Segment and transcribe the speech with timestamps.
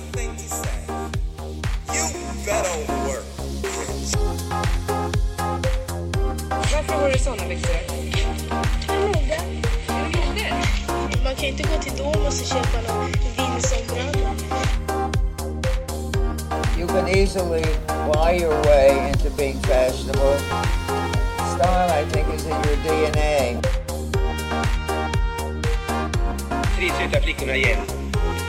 [0.00, 0.80] one thing you say.
[1.94, 2.04] You
[2.46, 2.76] better
[3.06, 3.24] work.
[6.72, 7.74] Varför har du såna byxor?
[8.88, 9.40] Mode.
[10.12, 10.54] Mode?
[11.24, 14.34] Man kan inte gå till Domus och köpa någon vindsombralla.
[16.78, 17.64] You can easily
[18.12, 20.38] buy your way into being fashionable.
[21.54, 23.60] Style, I think, is in your DNA.
[26.76, 27.99] tre söta flickorna igen.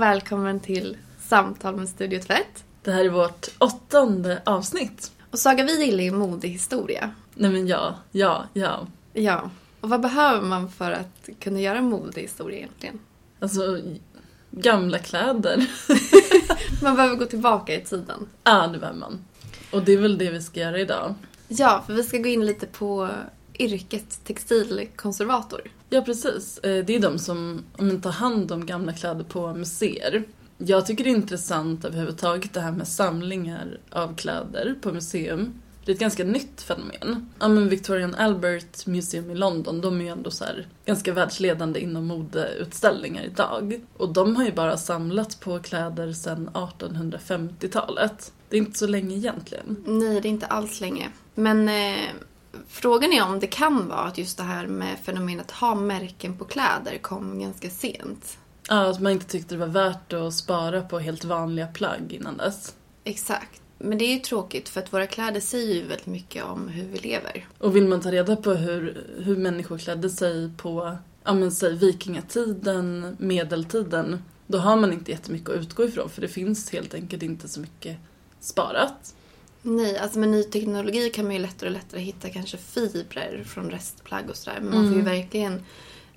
[0.00, 2.64] Och välkommen till Samtal med Studio Tvätt.
[2.82, 5.12] Det här är vårt åttonde avsnitt.
[5.30, 7.10] Och Saga, vi gillar ju modehistoria.
[7.34, 8.86] Nej men ja, ja, ja.
[9.12, 9.50] Ja.
[9.80, 12.98] Och vad behöver man för att kunna göra modehistoria egentligen?
[13.40, 13.80] Alltså,
[14.50, 15.66] gamla kläder.
[16.82, 18.28] Man behöver gå tillbaka i tiden.
[18.44, 19.24] Ja, det behöver man.
[19.72, 21.14] Och det är väl det vi ska göra idag.
[21.48, 23.08] Ja, för vi ska gå in lite på
[23.60, 25.60] yrket textilkonservator.
[25.88, 26.58] Ja, precis.
[26.58, 27.64] Eh, Det är de som
[28.02, 30.24] tar hand om gamla kläder på museer.
[30.58, 35.52] Jag tycker det är intressant överhuvudtaget det här med samlingar av kläder på museum.
[35.84, 37.28] Det är ett ganska nytt fenomen.
[37.40, 41.80] Ja, men Victorian Albert Museum i London, de är ju ändå så här ganska världsledande
[41.80, 43.80] inom modeutställningar idag.
[43.96, 48.32] Och de har ju bara samlat på kläder sedan 1850-talet.
[48.48, 49.76] Det är inte så länge egentligen.
[49.86, 51.08] Nej, det är inte alls länge.
[51.34, 52.08] Men eh,
[52.68, 56.36] frågan är om det kan vara att just det här med fenomenet att ha märken
[56.36, 58.38] på kläder kom ganska sent.
[58.68, 62.36] Ja, att man inte tyckte det var värt att spara på helt vanliga plagg innan
[62.36, 62.74] dess.
[63.04, 63.62] Exakt.
[63.78, 66.88] Men det är ju tråkigt för att våra kläder säger ju väldigt mycket om hur
[66.88, 67.46] vi lever.
[67.58, 71.76] Och vill man ta reda på hur, hur människor klädde sig på, ja men säg
[71.76, 77.22] vikingatiden, medeltiden, då har man inte jättemycket att utgå ifrån för det finns helt enkelt
[77.22, 77.96] inte så mycket
[78.40, 79.14] sparat.
[79.62, 83.70] Nej, alltså med ny teknologi kan man ju lättare och lättare hitta kanske fibrer från
[83.70, 84.60] restplagg och sådär.
[84.60, 85.62] Men man får ju verkligen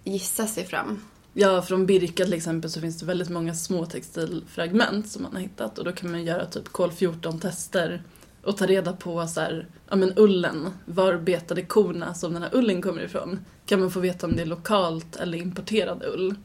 [0.04, 1.02] gissa sig fram.
[1.34, 5.40] Ja, från Birka till exempel så finns det väldigt många små textilfragment som man har
[5.40, 8.04] hittat och då kan man göra typ kol 14 tester
[8.44, 12.50] och ta reda på så här, ja men ullen, var betade korna som den här
[12.54, 13.40] ullen kommer ifrån?
[13.66, 16.36] Kan man få veta om det är lokalt eller importerad ull?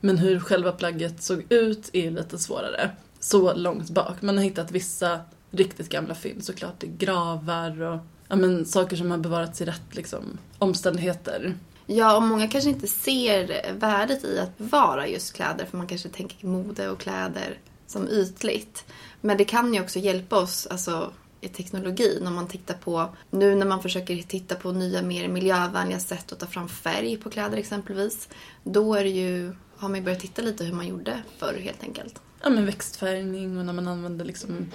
[0.00, 2.90] Men hur själva plagget såg ut är lite svårare.
[3.20, 4.22] Så långt bak.
[4.22, 5.20] Man har hittat vissa
[5.50, 7.98] riktigt gamla fynd såklart i gravar och
[8.28, 11.54] ja, men, saker som har bevarats i rätt liksom, omständigheter.
[11.86, 16.08] Ja, och många kanske inte ser värdet i att bevara just kläder för man kanske
[16.08, 18.84] tänker mode och kläder som ytligt.
[19.20, 23.54] Men det kan ju också hjälpa oss alltså, i teknologin om man tittar på nu
[23.54, 27.58] när man försöker titta på nya mer miljövänliga sätt att ta fram färg på kläder
[27.58, 28.28] exempelvis.
[28.64, 31.82] Då är det ju, har man ju börjat titta lite hur man gjorde förr helt
[31.82, 32.20] enkelt.
[32.42, 34.70] ja, men växtfärgning och när man använder liksom,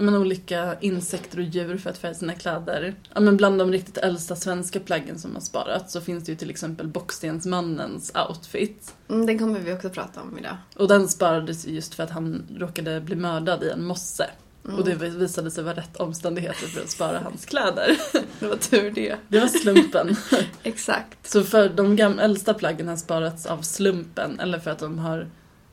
[0.00, 2.94] men olika insekter och djur för att färga sina kläder.
[3.14, 6.38] Ja, men bland de riktigt äldsta svenska plaggen som har sparats så finns det ju
[6.38, 8.94] till exempel Bockstensmannens outfit.
[9.08, 10.56] Mm, den kommer vi också prata om idag.
[10.76, 14.26] Och den sparades ju just för att han råkade bli mördad i en mosse.
[14.62, 17.96] Och det visade sig vara rätt omständigheter för att spara hans kläder.
[18.40, 19.16] Det var tur det.
[19.28, 20.16] Det var slumpen.
[20.62, 21.26] Exakt.
[21.30, 25.28] Så för de gam- äldsta plaggen har sparats av slumpen eller för att, de har,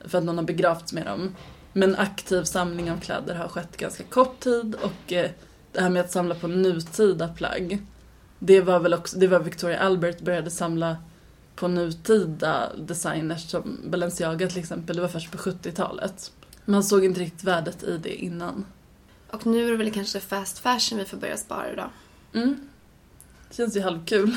[0.06, 1.36] för att någon har begravts med dem.
[1.78, 5.32] Men aktiv samling av kläder har skett ganska kort tid och eh,
[5.72, 7.82] det här med att samla på nutida plagg.
[8.40, 10.98] Det var väl också, det var Victoria Albert började samla
[11.56, 14.96] på nutida designers som Balenciaga till exempel.
[14.96, 16.32] Det var först på 70-talet.
[16.66, 18.66] Man såg inte riktigt värdet i det innan.
[19.32, 21.90] Och nu är det väl kanske fast fashion vi får börja spara idag.
[22.34, 22.70] Mm.
[23.52, 24.36] Känns ju halvkul.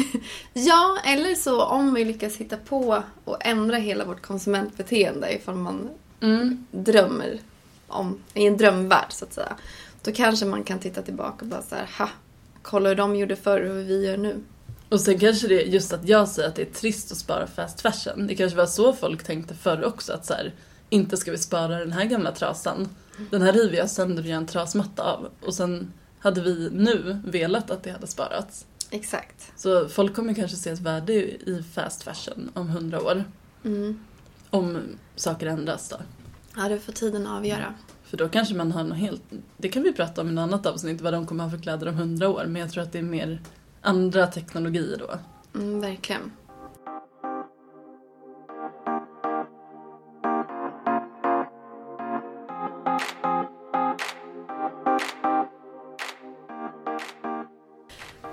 [0.52, 5.90] Ja, eller så om vi lyckas hitta på och ändra hela vårt konsumentbeteende ifall man
[6.20, 6.66] Mm.
[6.70, 7.40] drömmer
[7.86, 9.56] om, i en drömvärld så att säga.
[10.02, 12.08] Då kanske man kan titta tillbaka och bara så här, ha,
[12.62, 14.42] kolla hur de gjorde förr och hur vi gör nu.
[14.88, 17.46] Och sen kanske det är just att jag säger att det är trist att spara
[17.46, 18.26] fast fashion.
[18.26, 20.54] Det kanske var så folk tänkte förr också att så här,
[20.90, 22.88] inte ska vi spara den här gamla trasan.
[23.30, 25.30] Den här river jag sönder och gör en trasmatta av.
[25.40, 28.66] Och sen hade vi nu velat att det hade sparats.
[28.90, 29.52] Exakt.
[29.56, 33.24] Så folk kommer kanske se ett värde i fast fashion om hundra år.
[33.64, 34.00] Mm.
[34.50, 34.82] Om
[35.16, 35.96] saker ändras då.
[36.56, 37.74] Ja, det får tiden avgöra.
[38.04, 39.22] För då kanske man har något helt...
[39.56, 41.88] Det kan vi prata om i något annat avsnitt, vad de kommer ha för kläder
[41.88, 42.44] om hundra år.
[42.46, 43.40] Men jag tror att det är mer
[43.80, 45.18] andra teknologier då.
[45.60, 46.32] Mm, verkligen.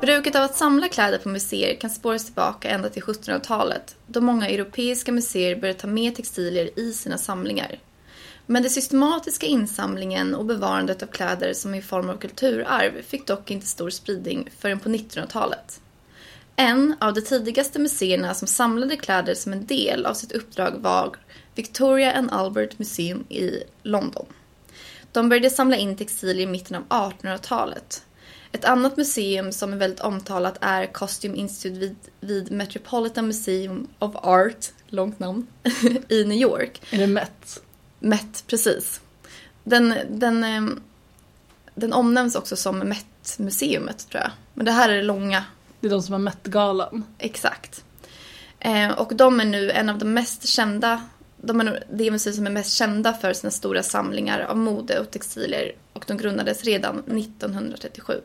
[0.04, 4.50] Bruket av att samla kläder på museer kan spåras tillbaka ända till 1700-talet då många
[4.50, 7.80] europeiska museer började ta med textilier i sina samlingar.
[8.46, 13.52] Men den systematiska insamlingen och bevarandet av kläder som i form av kulturarv fick dock
[13.52, 15.82] inte stor spridning förrän på 1900-talet.
[16.56, 21.16] En av de tidigaste museerna som samlade kläder som en del av sitt uppdrag var
[21.56, 24.26] Victoria and Albert Museum i London.
[25.12, 28.04] De började samla in textilier i mitten av 1800-talet.
[28.54, 34.16] Ett annat museum som är väldigt omtalat är Costume Institute vid, vid Metropolitan Museum of
[34.16, 35.48] Art, långt namn,
[36.10, 36.82] i New York.
[36.92, 37.62] Är det Met?
[38.00, 39.02] Met, precis.
[39.64, 40.82] Den, den, ehm,
[41.76, 44.32] den omnämns också som Met-museet, tror jag.
[44.54, 45.46] Men det här är det långa
[45.80, 47.04] Det är de som har Met-galan.
[47.18, 47.84] Exakt.
[48.60, 51.02] Eh, och de är nu en av de mest kända,
[51.38, 55.12] de är det museum som är mest kända för sina stora samlingar av mode och
[55.12, 58.22] textilier och de grundades redan 1937.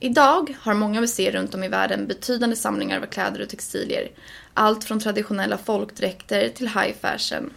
[0.00, 4.10] Idag har många museer runt om i världen betydande samlingar av kläder och textilier.
[4.54, 7.52] Allt från traditionella folkdräkter till high fashion.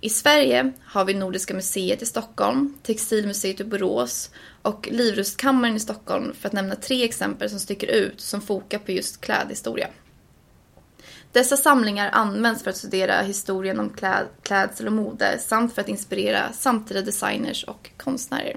[0.00, 4.30] I Sverige har vi Nordiska museet i Stockholm, Textilmuseet i Borås
[4.62, 8.92] och Livrustkammaren i Stockholm för att nämna tre exempel som sticker ut som fokar på
[8.92, 9.88] just klädhistoria.
[11.32, 15.88] Dessa samlingar används för att studera historien om kläd, klädsel och mode samt för att
[15.88, 18.56] inspirera samtida designers och konstnärer.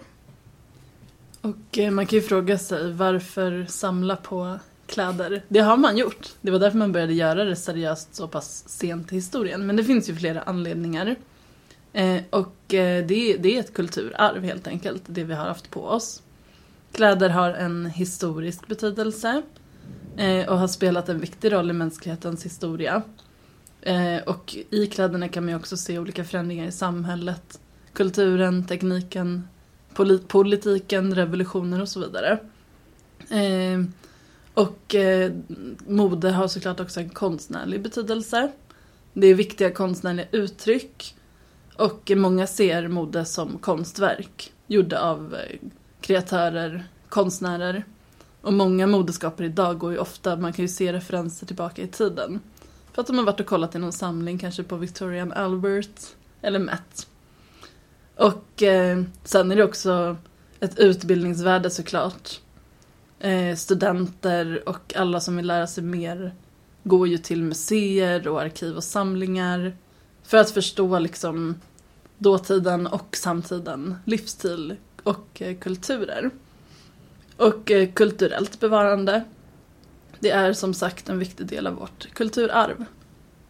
[1.42, 5.44] Och eh, man kan ju fråga sig varför samla på kläder?
[5.48, 6.30] Det har man gjort.
[6.42, 9.66] Det var därför man började göra det seriöst så pass sent i historien.
[9.66, 11.16] Men det finns ju flera anledningar.
[11.94, 15.86] Eh, och eh, det, det är ett kulturarv helt enkelt, det vi har haft på
[15.86, 16.22] oss.
[16.92, 19.42] Kläder har en historisk betydelse
[20.18, 23.02] eh, och har spelat en viktig roll i mänsklighetens historia.
[23.82, 27.60] Eh, och i kläderna kan man ju också se olika förändringar i samhället,
[27.94, 29.48] kulturen, tekniken,
[29.94, 32.40] polit- politiken, revolutioner och så vidare.
[33.30, 33.84] Eh,
[34.54, 35.32] och eh,
[35.88, 38.52] mode har såklart också en konstnärlig betydelse.
[39.14, 41.16] Det är viktiga konstnärliga uttryck
[41.76, 45.60] och många ser mode som konstverk gjorda av eh,
[46.02, 47.84] kreatörer, konstnärer.
[48.42, 52.40] Och många modeskapare idag går ju ofta, man kan ju se referenser tillbaka i tiden.
[52.94, 56.02] För att de har varit och kollat i någon samling, kanske på Victoria and Albert
[56.42, 57.08] eller Met.
[58.20, 60.18] Och eh, sen är det också
[60.60, 62.40] ett utbildningsvärde såklart.
[63.20, 66.34] Eh, studenter och alla som vill lära sig mer
[66.84, 69.74] går ju till museer och arkiv och samlingar
[70.24, 71.56] för att förstå liksom
[72.18, 76.30] dåtiden och samtiden, livsstil och eh, kulturer.
[77.38, 79.24] Och eh, kulturellt bevarande,
[80.20, 82.86] det är som sagt en viktig del av vårt kulturarv.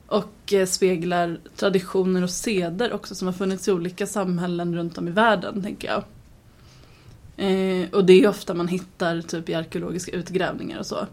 [0.10, 5.08] Och eh, speglar traditioner och seder också som har funnits i olika samhällen runt om
[5.08, 6.04] i världen, tänker jag.
[7.38, 11.08] Eh, och det är ofta man hittar typ i arkeologiska utgrävningar och så.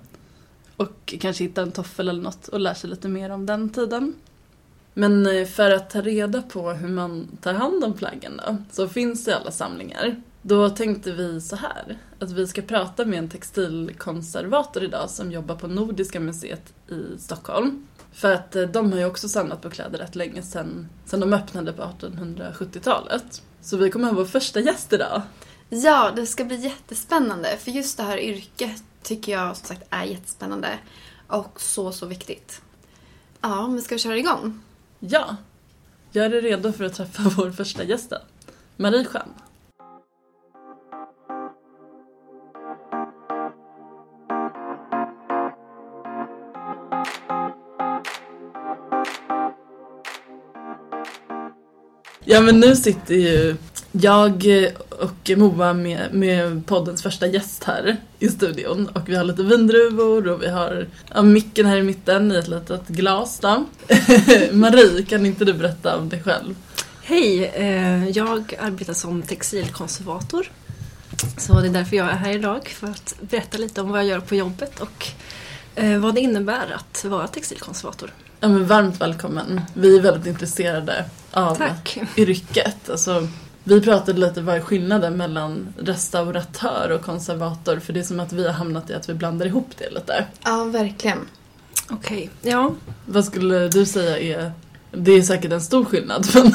[0.76, 4.14] Och kanske hittar en toffel eller något och lär sig lite mer om den tiden.
[4.94, 8.88] Men eh, för att ta reda på hur man tar hand om plaggen då, så
[8.88, 10.22] finns det alla samlingar.
[10.48, 15.56] Då tänkte vi så här, att vi ska prata med en textilkonservator idag som jobbar
[15.56, 17.86] på Nordiska museet i Stockholm.
[18.12, 21.32] För att eh, de har ju också samlat på kläder rätt länge sedan, sedan de
[21.32, 23.42] öppnade på 1870-talet.
[23.60, 25.22] Så vi kommer ha vår första gäst idag.
[25.68, 30.04] Ja, det ska bli jättespännande för just det här yrket tycker jag som sagt är
[30.04, 30.78] jättespännande
[31.26, 32.60] och så, så viktigt.
[33.40, 34.60] Ja, men ska vi köra igång?
[34.98, 35.36] Ja,
[36.12, 38.18] gör er redo för att träffa vår första gäst då.
[38.76, 39.28] Marie Schön.
[52.28, 53.56] Ja men nu sitter ju
[53.92, 54.46] jag
[54.90, 60.28] och Moa med, med poddens första gäst här i studion och vi har lite vindruvor
[60.28, 63.64] och vi har ja, micken här i mitten i ett litet glas då.
[64.52, 66.54] Marie, kan inte du berätta om dig själv?
[67.02, 70.50] Hej, eh, jag arbetar som textilkonservator.
[71.36, 74.06] Så det är därför jag är här idag, för att berätta lite om vad jag
[74.06, 75.06] gör på jobbet och
[75.74, 78.12] eh, vad det innebär att vara textilkonservator.
[78.40, 79.60] Ja men varmt välkommen.
[79.74, 81.04] Vi är väldigt intresserade
[81.36, 81.98] av Tack.
[82.16, 82.90] yrket.
[82.90, 83.28] Alltså,
[83.64, 88.32] vi pratade lite vad är skillnaden mellan restauratör och konservator för det är som att
[88.32, 90.24] vi har hamnat i att vi blandar ihop det lite.
[90.44, 91.18] Ja, verkligen.
[91.90, 92.74] Okej, ja.
[93.06, 94.52] Vad skulle du säga är,
[94.92, 96.52] det är säkert en stor skillnad men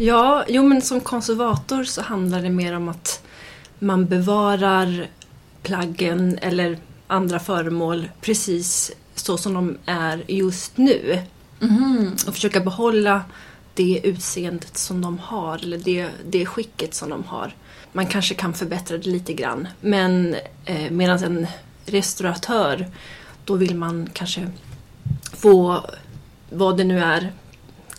[0.00, 3.22] Ja, jo men som konservator så handlar det mer om att
[3.78, 5.06] man bevarar
[5.62, 11.22] plaggen eller andra föremål precis så som de är just nu.
[12.26, 13.22] Och försöka behålla
[13.78, 17.54] det utseendet som de har eller det, det skicket som de har.
[17.92, 21.46] Man kanske kan förbättra det lite grann men eh, medan en
[21.86, 22.86] restauratör
[23.44, 24.50] då vill man kanske
[25.22, 25.80] få
[26.50, 27.32] vad det nu är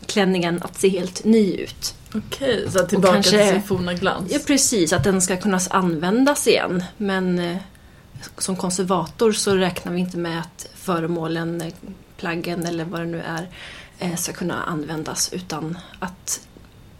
[0.05, 1.95] klänningen att se helt ny ut.
[2.13, 4.31] Okej, så tillbaka kanske- till sin forna glans.
[4.31, 6.83] Ja, precis, att den ska kunna användas igen.
[6.98, 7.57] Men eh,
[8.38, 11.74] som konservator så räknar vi inte med att föremålen, eh,
[12.17, 13.50] plaggen eller vad det nu är,
[14.18, 16.48] ska kunna användas utan att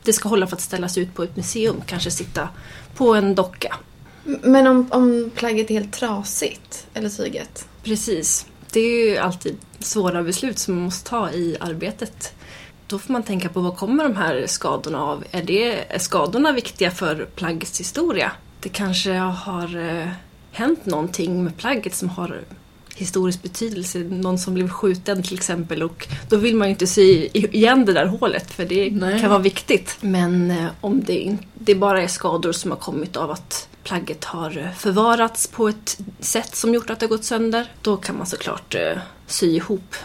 [0.04, 2.50] det ska hålla för att ställas ut på ett museum, kanske sitta
[2.96, 3.76] på en docka.
[4.24, 7.68] Men om, om plagget är helt trasigt, eller tyget?
[7.84, 8.46] Precis.
[8.72, 12.34] Det är ju alltid svåra beslut som man måste ta i arbetet.
[12.88, 15.24] Då får man tänka på vad kommer de här skadorna av?
[15.32, 18.32] Är, det, är skadorna viktiga för plaggets historia?
[18.60, 20.10] Det kanske har eh,
[20.52, 22.42] hänt någonting med plagget som har
[23.00, 24.00] historisk betydelse.
[24.00, 27.94] Någon som blev skjuten till exempel och då vill man ju inte sy igen det
[27.94, 29.20] där hålet för det Nej.
[29.20, 29.98] kan vara viktigt.
[30.02, 34.58] Men eh, om det, det bara är skador som har kommit av att plagget har
[34.58, 38.28] eh, förvarats på ett sätt som gjort att det har gått sönder, då kan man
[38.28, 39.96] såklart eh, sy ihop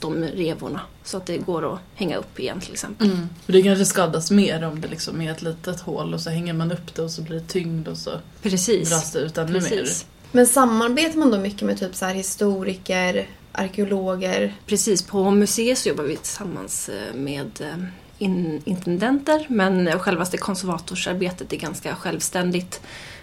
[0.00, 3.10] de revorna så att det går att hänga upp igen till exempel.
[3.10, 3.28] Mm.
[3.44, 6.52] För det kanske skadas mer om det liksom är ett litet hål och så hänger
[6.52, 8.10] man upp det och så blir det tyngd och så
[8.42, 8.90] Precis.
[8.90, 10.06] dras det ut ännu Precis.
[10.32, 14.54] Men samarbetar man då mycket med typ så här historiker, arkeologer?
[14.66, 17.84] Precis, på museet så jobbar vi tillsammans eh, med eh,
[18.18, 22.80] in, intendenter men självaste konservatorsarbetet är ganska självständigt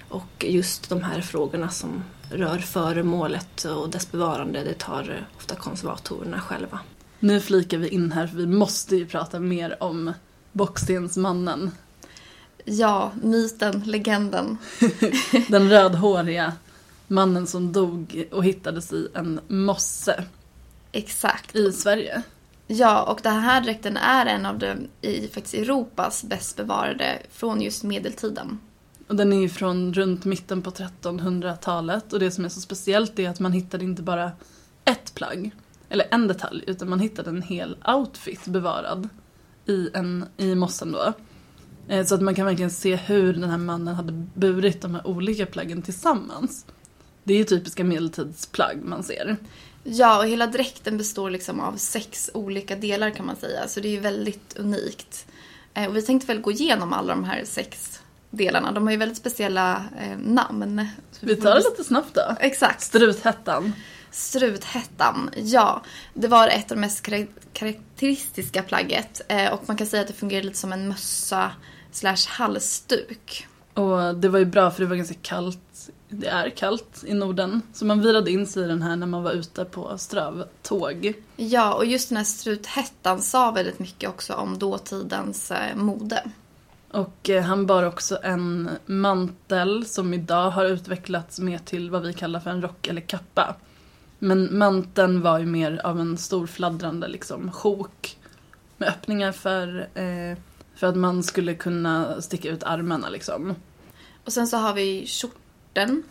[0.09, 5.55] och just de här frågorna som rör föremålet och dess bevarande det tar eh, ofta
[5.55, 6.79] konservatorerna själva.
[7.19, 10.13] Nu flikar vi in här för vi måste ju prata mer om
[10.51, 11.71] Bockstensmannen.
[12.65, 14.57] Ja, myten, legenden.
[15.47, 16.53] Den rödhåriga
[17.07, 20.23] mannen som dog och hittades i en mosse
[20.91, 21.55] Exakt.
[21.55, 22.23] i Sverige.
[22.67, 27.61] Ja, och den här dräkten är en av de i faktiskt Europas bäst bevarade från
[27.61, 28.59] just medeltiden.
[29.07, 33.19] Och den är ju från runt mitten på 1300-talet och det som är så speciellt
[33.19, 34.31] är att man hittade inte bara
[34.85, 35.51] ett plagg,
[35.89, 39.09] eller en detalj, utan man hittade en hel outfit bevarad
[39.65, 41.13] i, en, i mossen då.
[41.87, 45.07] Eh, Så att man kan verkligen se hur den här mannen hade burit de här
[45.07, 46.65] olika plaggen tillsammans.
[47.27, 49.38] Det är ju typiska medeltidsplagg man ser.
[49.84, 53.88] Ja, och hela dräkten består liksom av sex olika delar kan man säga, så det
[53.88, 55.25] är ju väldigt unikt.
[55.74, 58.72] Eh, Och vi tänkte väl gå igenom alla de här sex delarna.
[58.72, 60.88] De har ju väldigt speciella eh, namn.
[61.19, 62.36] Vi tar det lite snabbt då.
[62.39, 62.81] Exakt.
[62.81, 63.74] Struthettan.
[64.12, 65.81] Struthettan, ja.
[66.13, 69.22] Det var ett av de mest kar- karaktäristiska plagget.
[69.27, 71.51] Eh, och man kan säga att det fungerar lite som en mössa
[71.91, 73.48] slash halsduk.
[73.74, 75.89] Och det var ju bra för det var ganska kallt.
[76.09, 77.61] Det är kallt i Norden.
[77.73, 81.13] Så man virade in sig i den här när man var ute på strövtåg.
[81.35, 86.23] Ja, och just den här struthettan sa väldigt mycket också om dåtidens eh, mode.
[86.91, 92.13] Och eh, han bar också en mantel som idag har utvecklats mer till vad vi
[92.13, 93.55] kallar för en rock eller kappa.
[94.19, 98.17] Men manteln var ju mer av en stor fladdrande liksom sjok
[98.77, 100.37] med öppningar för, eh,
[100.75, 103.55] för att man skulle kunna sticka ut armarna liksom.
[104.25, 105.05] Och sen så har vi
[105.77, 106.03] skjorten.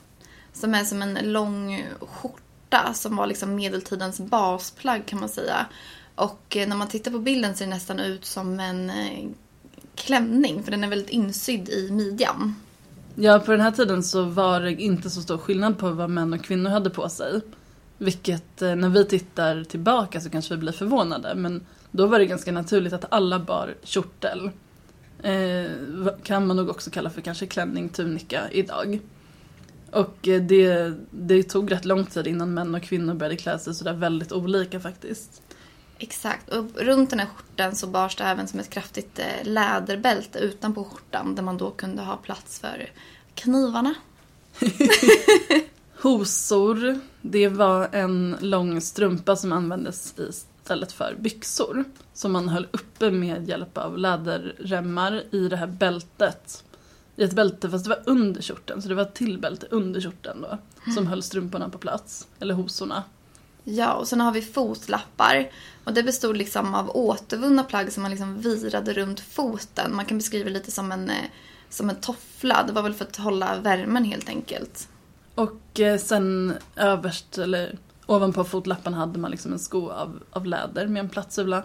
[0.52, 5.66] Som är som en lång skjorta som var liksom medeltidens basplagg kan man säga.
[6.14, 9.28] Och eh, när man tittar på bilden ser det nästan ut som en eh,
[9.94, 12.54] klänning för den är väldigt insydd i midjan.
[13.14, 16.32] Ja, på den här tiden så var det inte så stor skillnad på vad män
[16.32, 17.40] och kvinnor hade på sig.
[17.99, 21.35] Vilket, eh, när vi tittar tillbaka så kanske vi blir förvånade.
[21.35, 24.50] Men då var det ganska naturligt att alla bar kjortel.
[25.23, 25.70] Eh,
[26.23, 29.00] kan man nog också kalla för kanske klänning, tunika idag.
[29.96, 33.74] Och eh, det, det tog rätt lång tid innan män och kvinnor började klä sig
[33.74, 35.42] sådär väldigt olika faktiskt.
[35.98, 36.48] Exakt.
[36.48, 40.84] Och runt den här skjortan så bars det även som ett kraftigt eh, läderbälte utanpå
[40.84, 42.90] skjortan där man då kunde ha plats för
[43.34, 43.94] knivarna.
[46.02, 51.84] Hosor, det var en lång strumpa som användes istället för byxor.
[52.14, 56.64] Som man höll uppe med hjälp av läderremmar i det här bältet.
[57.16, 60.00] I ett bälte, fast det var under skjorten, så det var ett till bälte under
[60.00, 60.58] skjorten då.
[60.94, 63.02] Som höll strumporna på plats, eller hosorna.
[63.64, 65.50] Ja, och sen har vi fotlappar.
[65.85, 69.96] Och det bestod liksom av återvunna plagg som man liksom virade runt foten.
[69.96, 71.25] Man kan beskriva det lite som en, eh,
[71.68, 72.64] som en toffla.
[72.66, 74.88] Det var väl för att hålla värmen helt enkelt.
[75.35, 80.87] Och eh, sen överst, eller ovanpå fotlapparna hade man liksom en sko av, av läder
[80.87, 81.62] med en plattsula.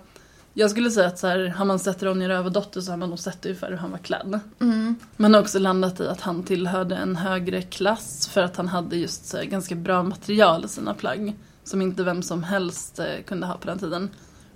[0.54, 3.20] Jag skulle säga att så här, har man sett Ronja Rövardotter så har man nog
[3.20, 4.40] sett ungefär hur han var klädd.
[4.60, 4.96] Mm.
[5.18, 8.96] Man har också landat i att han tillhörde en högre klass för att han hade
[8.96, 11.36] just här, ganska bra material i sina plagg.
[11.64, 14.10] Som inte vem som helst eh, kunde ha på den tiden.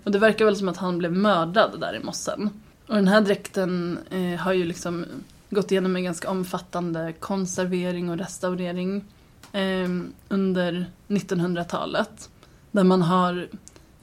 [0.03, 2.49] Och det verkar väl som att han blev mördad där i mossen.
[2.87, 5.05] Och den här dräkten eh, har ju liksom
[5.49, 9.03] gått igenom en ganska omfattande konservering och restaurering
[9.51, 9.89] eh,
[10.29, 12.29] under 1900-talet.
[12.71, 13.47] Där man har,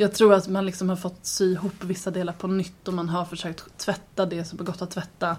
[0.03, 3.09] jag tror att man liksom har fått sy ihop vissa delar på nytt och man
[3.09, 5.37] har försökt tvätta det som har gått att tvätta.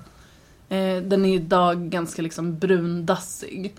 [0.70, 3.76] Eh, den är idag ganska liksom brundassig.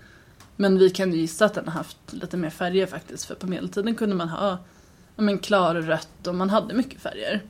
[0.55, 3.47] Men vi kan ju gissa att den har haft lite mer färger faktiskt för på
[3.47, 4.57] medeltiden kunde man ha
[5.15, 7.43] men klar rött och man hade mycket färger.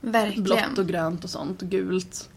[0.00, 0.44] Verkligen.
[0.44, 2.28] Blått och grönt och sånt, och gult.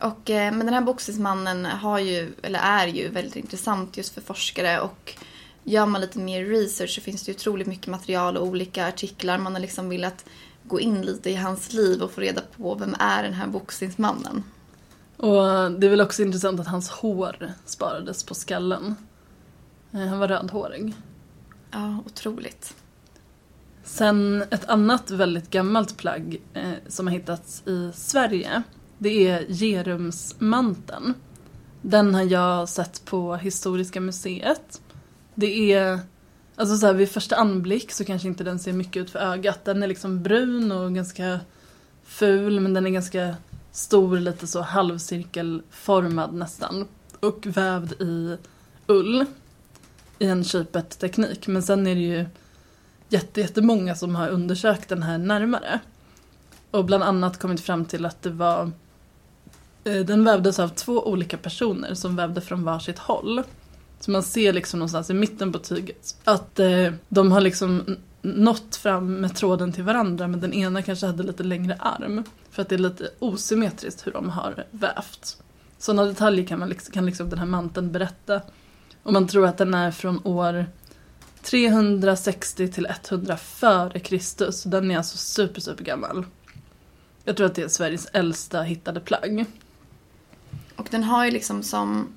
[0.00, 4.20] Och, eh, men den här boxningsmannen har ju, eller är ju väldigt intressant just för
[4.20, 5.14] forskare och
[5.68, 9.38] gör man lite mer research så finns det otroligt mycket material och olika artiklar.
[9.38, 10.24] Man har liksom velat
[10.64, 14.44] gå in lite i hans liv och få reda på vem är den här boxningsmannen.
[15.16, 18.96] Och det är väl också intressant att hans hår sparades på skallen.
[19.92, 20.94] Eh, Han var rödhårig.
[21.70, 22.74] Ja, otroligt.
[23.84, 28.62] Sen ett annat väldigt gammalt plagg eh, som har hittats i Sverige.
[28.98, 31.14] Det är Gerumsmanteln.
[31.82, 34.80] Den har jag sett på Historiska museet.
[35.38, 36.00] Det är,
[36.56, 39.64] alltså så här, vid första anblick så kanske inte den ser mycket ut för ögat.
[39.64, 41.40] Den är liksom brun och ganska
[42.04, 43.36] ful men den är ganska
[43.72, 46.88] stor, lite så halvcirkelformad nästan.
[47.20, 48.36] Och vävd i
[48.86, 49.24] ull.
[50.18, 51.46] I en shapet-teknik.
[51.46, 52.26] Men sen är det ju
[53.08, 55.80] jätte, jättemånga som har undersökt den här närmare.
[56.70, 58.70] Och bland annat kommit fram till att det var
[59.84, 63.42] eh, den vävdes av två olika personer som vävde från varsitt håll.
[64.00, 68.76] Så man ser liksom någonstans i mitten på tyget att eh, de har liksom nått
[68.76, 72.24] fram med tråden till varandra men den ena kanske hade lite längre arm.
[72.50, 75.42] För att det är lite osymmetriskt hur de har vävt.
[75.78, 78.40] Sådana detaljer kan, man liksom, kan liksom den här manteln berätta.
[79.02, 80.66] Och man tror att den är från år
[81.42, 84.62] 360 till 100 före Kristus.
[84.62, 86.26] Den är alltså super, super gammal.
[87.24, 89.44] Jag tror att det är Sveriges äldsta hittade plagg.
[90.76, 92.08] Och den har ju liksom som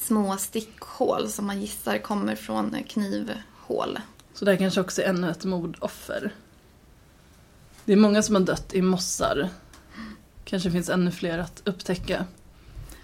[0.00, 3.98] små stickhål som man gissar kommer från knivhål.
[4.34, 6.34] Så det här kanske också är ännu ett mordoffer.
[7.84, 9.48] Det är många som har dött i mossar.
[10.44, 12.24] Kanske finns ännu fler att upptäcka.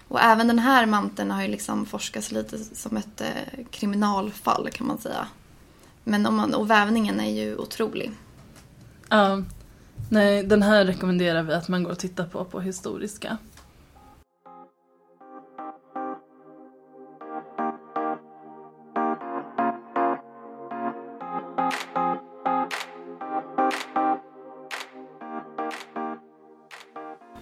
[0.07, 4.87] Och även den här manteln har ju liksom forskats lite som ett eh, kriminalfall kan
[4.87, 5.27] man säga.
[6.03, 8.11] Men om man, och vävningen är ju otrolig.
[9.09, 9.43] Ja,
[10.09, 13.37] nej, den här rekommenderar vi att man går och tittar på på Historiska.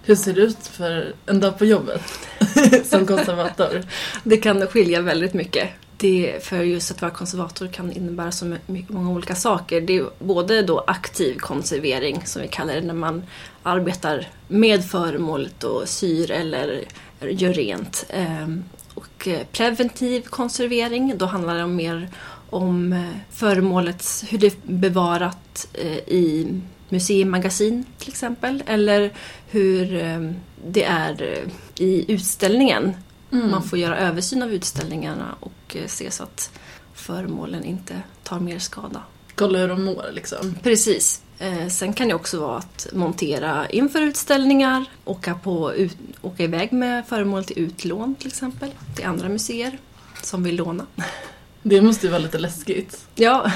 [0.06, 2.02] Hur ser det ut för en dag på jobbet
[2.84, 3.82] som konservator?
[4.24, 5.68] Det kan skilja väldigt mycket.
[5.96, 8.56] Det för just att vara konservator kan innebära så
[8.88, 9.80] många olika saker.
[9.80, 13.22] Det är både då aktiv konservering som vi kallar det när man
[13.62, 16.84] arbetar med föremålet och syr eller
[17.20, 18.06] gör rent.
[18.10, 18.64] Ehm,
[18.94, 22.08] och eh, preventiv konservering, då handlar det mer
[22.50, 28.62] om eh, föremålets, hur det är bevarat eh, i museimagasin till exempel.
[28.66, 29.12] Eller
[29.46, 30.30] hur eh,
[30.66, 32.96] det är eh, i utställningen.
[33.30, 36.50] Man får göra översyn av utställningarna och eh, se så att
[36.94, 39.02] föremålen inte tar mer skada.
[39.34, 40.54] Kolla hur de mår liksom.
[40.62, 41.22] Precis.
[41.70, 47.06] Sen kan det också vara att montera inför utställningar, åka, på, ut, åka iväg med
[47.06, 49.78] föremål till utlån till exempel, till andra museer
[50.22, 50.86] som vill låna.
[51.62, 53.06] Det måste ju vara lite läskigt.
[53.14, 53.52] Ja,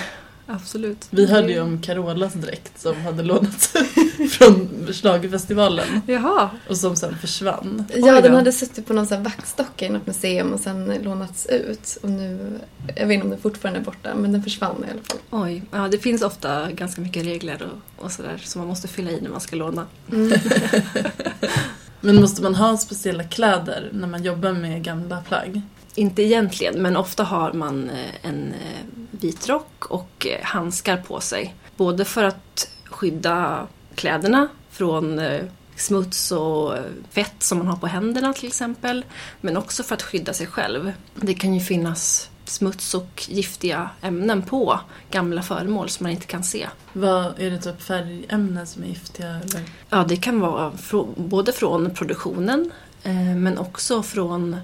[0.54, 1.06] absolut.
[1.10, 3.72] Vi hörde ju om Carolas dräkt som hade lånats
[4.30, 7.84] från schlagerfestivalen Jaha, och som sen försvann.
[7.94, 11.98] Ja, den hade suttit på någon sån vaktstocka i något museum och sen lånats ut.
[12.02, 12.58] Och nu,
[12.96, 15.18] jag vet inte om den fortfarande är borta, men den försvann i alla fall.
[15.30, 15.62] oj.
[15.70, 19.20] Ja, det finns ofta ganska mycket regler och, och sådär som man måste fylla i
[19.20, 19.86] när man ska låna.
[22.00, 25.62] Men måste man ha speciella kläder när man jobbar med gamla plagg?
[26.00, 31.20] Inte egentligen, men ofta har man eh, en eh, vit rock och eh, handskar på
[31.20, 31.54] sig.
[31.76, 35.20] Både för att skydda kläderna från
[35.76, 36.74] smuts och
[37.10, 39.04] fett som man har på händerna till exempel.
[39.40, 40.92] Men också för att skydda sig själv.
[41.14, 46.44] Det kan ju finnas smuts och giftiga ämnen på gamla föremål som man inte kan
[46.44, 46.68] se.
[46.92, 49.28] Vad Är det typ färgämnen som är giftiga?
[49.28, 49.62] Eller?
[49.90, 50.72] Ja, det kan vara
[51.16, 52.72] både från produktionen
[53.36, 54.56] men också från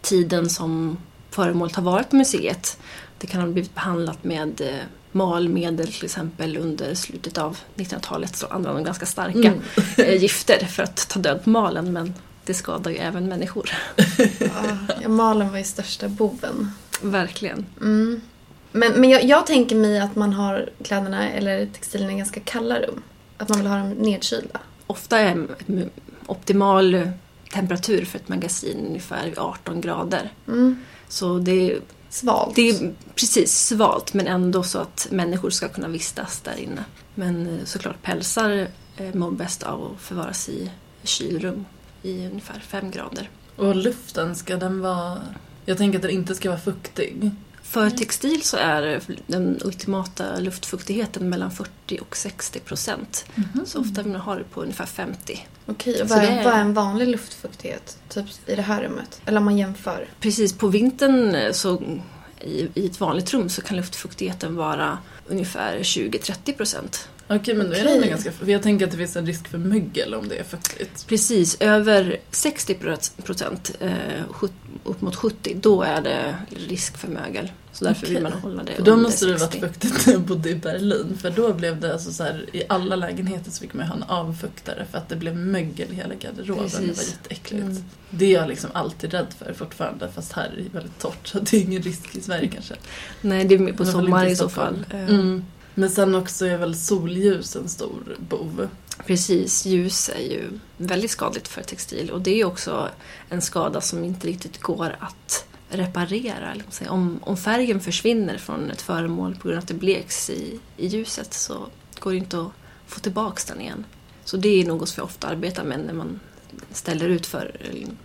[0.00, 0.98] tiden som
[1.30, 2.78] föremålet har varit på museet.
[3.18, 8.46] Det kan ha blivit behandlat med eh, malmedel till exempel under slutet av 1900-talet så
[8.46, 9.52] använde de ganska starka
[9.96, 13.70] eh, gifter för att ta död på malen men det skadar ju även människor.
[15.02, 16.72] Ja, malen var ju största boven.
[17.02, 17.66] Verkligen.
[17.80, 18.20] Mm.
[18.72, 22.80] Men, men jag, jag tänker mig att man har kläderna eller textilerna i ganska kalla
[22.80, 23.02] rum.
[23.38, 24.60] Att man vill ha dem nedkylda?
[24.86, 25.46] Ofta är
[26.26, 27.10] optimal
[27.50, 30.32] temperatur för ett magasin ungefär vid 18 grader.
[30.48, 30.76] Mm.
[31.08, 32.56] Så det är, Svalt?
[32.56, 36.84] det är precis svalt men ändå så att människor ska kunna vistas där inne.
[37.14, 40.70] Men eh, såklart pälsar eh, mår bäst av att förvaras i
[41.02, 41.64] kylrum
[42.02, 43.30] i ungefär 5 grader.
[43.56, 45.18] Och luften, ska den vara...
[45.64, 47.30] Jag tänker att den inte ska vara fuktig.
[47.62, 53.26] För textil så är den ultimata luftfuktigheten mellan 40 och 60 procent.
[53.66, 55.46] Så ofta vill man ha det på ungefär 50.
[55.70, 57.98] Okej, Så och vad är, det är- vad är en vanlig luftfuktighet?
[58.08, 59.20] Typ i det här rummet?
[59.26, 60.08] Eller om man jämför?
[60.20, 61.82] Precis, på vintern eh, så
[62.40, 67.08] i, i ett vanligt rum så kan luftfuktigheten vara ungefär 20-30 procent.
[67.28, 68.32] Okej, men då är ändå ganska...
[68.32, 71.06] För jag tänker att det finns en risk för mögel om det är fuktigt.
[71.06, 72.74] Precis, över 60
[73.24, 73.90] procent, eh,
[74.84, 76.34] upp mot 70, då är det
[76.68, 77.52] risk för mögel.
[77.72, 78.22] Så därför vill Okej.
[78.30, 79.60] man hålla det För då måste det 60.
[79.60, 81.18] varit fuktigt när jag bodde i Berlin.
[81.20, 84.02] För då blev det alltså så här, i alla lägenheter så fick man ha en
[84.02, 86.64] avfuktare för att det blev mögel i hela garderoben.
[86.64, 87.10] Det var Precis.
[87.10, 87.64] jätteäckligt.
[87.64, 87.84] Mm.
[88.10, 91.38] Det är jag liksom alltid rädd för fortfarande fast här är det väldigt torrt så
[91.38, 92.74] det är ingen risk i Sverige kanske.
[93.20, 94.86] Nej, det är mer på Men väl sommar inte i så fall.
[94.92, 95.44] Mm.
[95.74, 98.68] Men sen också är väl solljus en stor bov.
[99.06, 102.88] Precis, ljus är ju väldigt skadligt för textil och det är också
[103.28, 106.54] en skada som inte riktigt går att reparera.
[106.70, 106.90] Säger.
[106.90, 110.86] Om, om färgen försvinner från ett föremål på grund av att det bleks i, i
[110.86, 111.66] ljuset så
[111.98, 112.52] går det inte att
[112.86, 113.84] få tillbaka den igen.
[114.24, 116.20] Så det är något som jag ofta arbetar med när man
[116.72, 117.56] ställer ut för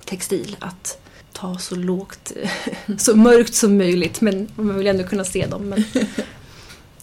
[0.05, 0.55] textil.
[0.59, 1.01] Att
[1.33, 2.31] ta så lågt,
[2.97, 5.69] så mörkt som möjligt men man vill ändå kunna se dem.
[5.69, 5.83] Men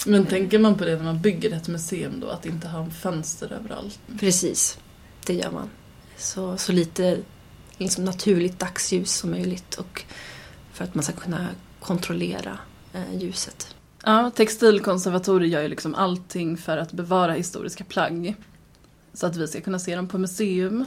[0.06, 3.52] Men tänker man på det när man bygger ett museum då, att inte ha fönster
[3.52, 3.98] överallt?
[4.20, 4.78] Precis,
[5.26, 5.70] det gör man.
[6.16, 7.18] Så, så lite
[7.78, 10.04] liksom naturligt dagsljus som möjligt och
[10.72, 11.48] för att man ska kunna
[11.80, 12.58] kontrollera
[12.92, 13.74] eh, ljuset.
[14.04, 18.34] Ja, textilkonservatorer gör ju liksom allting för att bevara historiska plagg.
[19.14, 20.84] Så att vi ska kunna se dem på museum.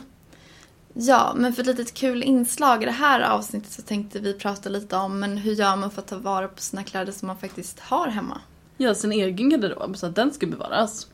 [0.94, 4.70] Ja, men för ett litet kul inslag i det här avsnittet så tänkte vi prata
[4.70, 7.38] lite om men hur gör man för att ta vara på sina kläder som man
[7.38, 8.42] faktiskt har hemma?
[8.78, 11.08] Gör sin egen garderob så att den ska bevaras.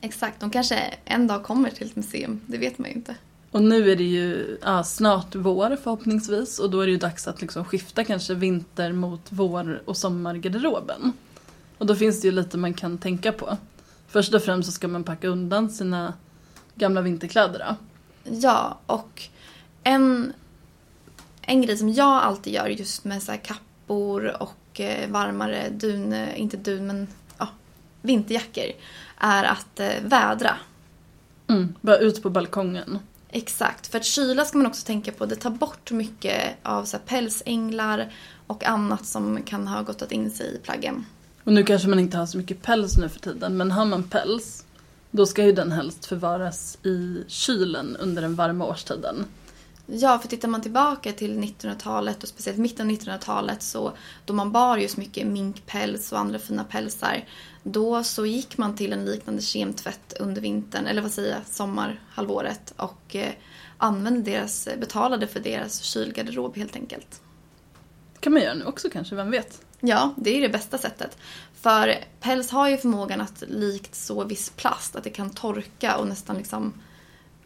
[0.00, 3.14] Exakt, de kanske en dag kommer till ett museum, det vet man ju inte.
[3.50, 7.28] Och nu är det ju ja, snart vår förhoppningsvis och då är det ju dags
[7.28, 11.12] att liksom skifta kanske vinter mot vår och sommargarderoben.
[11.78, 13.56] Och då finns det ju lite man kan tänka på.
[14.08, 16.14] Först och främst så ska man packa undan sina
[16.74, 17.58] gamla vinterkläder.
[17.58, 17.76] Då.
[18.30, 19.22] Ja, och
[19.82, 20.32] en,
[21.42, 26.12] en grej som jag alltid gör just med så här kappor och eh, varmare dun,
[26.12, 27.08] eh, inte dun men
[27.38, 27.48] ja,
[28.02, 28.64] vinterjackor
[29.18, 30.56] är att eh, vädra.
[31.46, 32.98] Mm, bara ut på balkongen.
[33.30, 35.26] Exakt, för att kyla ska man också tänka på.
[35.26, 38.12] Det tar bort mycket av så här pälsänglar
[38.46, 41.04] och annat som kan ha gottat in sig i plaggen.
[41.44, 44.02] Och nu kanske man inte har så mycket päls nu för tiden, men har man
[44.02, 44.64] päls
[45.10, 49.24] då ska ju den helst förvaras i kylen under den varma årstiden.
[49.90, 53.92] Ja, för tittar man tillbaka till 1900-talet och speciellt mitten av 1900-talet så
[54.24, 57.24] då man bar just mycket minkpäls och andra fina pälsar
[57.62, 62.74] då så gick man till en liknande kemtvätt under vintern, eller vad säger jag, sommarhalvåret
[62.76, 63.32] och eh,
[63.78, 67.20] använde deras, betalade för deras kylgarderob helt enkelt.
[68.20, 69.62] Kan man göra nu också kanske, vem vet?
[69.80, 71.18] Ja, det är det bästa sättet.
[71.54, 76.08] För päls har ju förmågan att likt så viss plast, att det kan torka och
[76.08, 76.72] nästan liksom,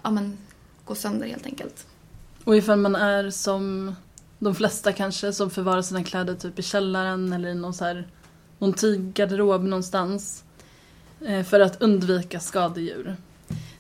[0.03, 0.39] ja men,
[0.85, 1.87] gå sönder helt enkelt.
[2.45, 3.95] Och ifall man är som
[4.39, 8.09] de flesta kanske som förvarar sina kläder typ i källaren eller i någon, så här,
[8.59, 10.45] någon tyggarderob någonstans.
[11.27, 13.17] Eh, för att undvika skadedjur.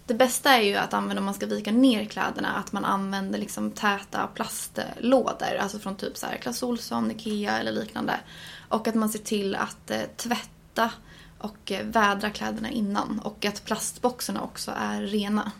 [0.06, 3.38] Det bästa är ju att använda om man ska vika ner kläderna, att man använder
[3.38, 8.20] liksom täta plastlådor, alltså från typ så här Clas Ohlson, Ikea eller liknande.
[8.68, 10.90] Och att man ser till att eh, tvätta
[11.38, 15.52] och eh, vädra kläderna innan och att plastboxarna också är rena.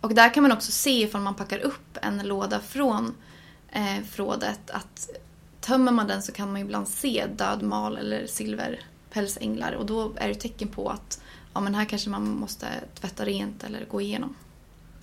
[0.00, 3.14] Och där kan man också se ifall man packar upp en låda från
[3.68, 5.10] eh, förrådet att
[5.60, 10.28] tömmer man den så kan man ibland se död mal eller silverpälsänglar och då är
[10.28, 11.22] det tecken på att
[11.54, 12.66] ja, men här kanske man måste
[13.00, 14.34] tvätta rent eller gå igenom.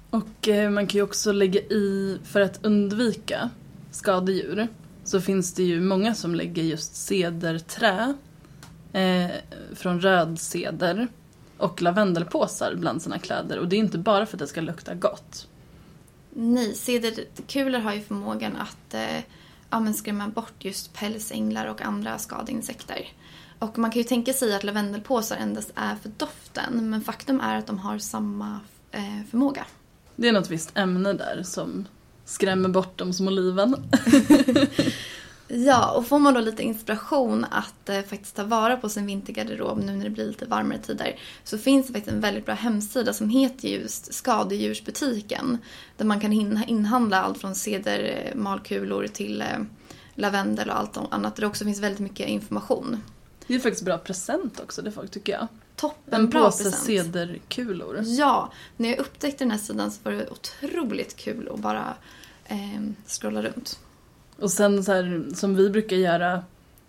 [0.10, 3.50] Och eh, man kan ju också lägga i, för att undvika
[3.92, 4.68] skadedjur,
[5.04, 8.14] så finns det ju många som lägger just cederträ
[8.94, 9.32] eh,
[9.76, 11.08] från röd ceder
[11.58, 13.60] och lavendelpåsar bland sina kläder.
[13.60, 15.48] Och det är inte bara för att det ska lukta gott.
[16.30, 19.24] Nej, cederkulor har ju förmågan att eh,
[19.70, 23.08] ja, skrämma bort just pälsänglar och andra skadeinsekter.
[23.60, 27.58] Och man kan ju tänka sig att lavendelpåsar endast är för doften men faktum är
[27.58, 28.60] att de har samma
[28.92, 29.66] eh, förmåga.
[30.16, 31.86] Det är något visst ämne där som
[32.26, 33.76] skrämmer bort de små liven.
[35.50, 39.78] Ja, och får man då lite inspiration att eh, faktiskt ta vara på sin vintergarderob
[39.84, 43.14] nu när det blir lite varmare tider så finns det faktiskt en väldigt bra hemsida
[43.14, 45.58] som heter just Skadedjursbutiken.
[45.98, 49.48] Där man kan hin- inhandla allt från cedermalkulor till eh,
[50.16, 51.36] lavendel och allt annat.
[51.36, 53.04] Där det också finns väldigt mycket information.
[53.48, 55.48] Det är faktiskt bra present också det folk tycker jag.
[55.76, 56.84] Toppen En bra påse present.
[56.86, 58.02] cederkulor.
[58.04, 61.94] Ja, när jag upptäckte den här sidan så var det otroligt kul att bara
[62.46, 63.80] eh, scrolla runt.
[64.40, 66.44] Och sen så här, som vi brukar göra,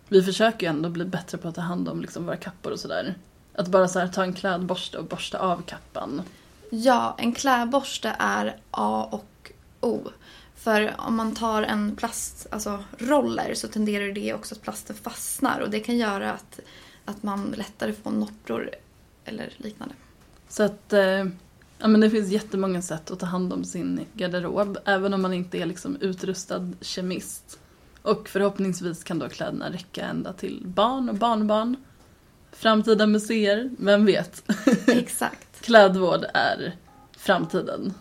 [0.07, 2.79] vi försöker ju ändå bli bättre på att ta hand om liksom våra kappor och
[2.79, 3.15] sådär.
[3.53, 6.21] Att bara så här, ta en klädborste och borsta av kappan.
[6.69, 9.99] Ja, en klädborste är A och O.
[10.55, 15.59] För om man tar en plast, alltså roller, så tenderar det också att plasten fastnar
[15.59, 16.59] och det kan göra att,
[17.05, 18.69] att man lättare får noppror
[19.25, 19.95] eller liknande.
[20.49, 21.25] Så att eh,
[21.79, 25.33] ja, men det finns jättemånga sätt att ta hand om sin garderob, även om man
[25.33, 27.59] inte är liksom utrustad kemist.
[28.01, 31.75] Och förhoppningsvis kan då kläderna räcka ända till barn och barnbarn.
[32.51, 34.43] Framtida museer, vem vet?
[34.87, 35.61] Exakt.
[35.61, 36.75] Klädvård är
[37.17, 37.93] framtiden.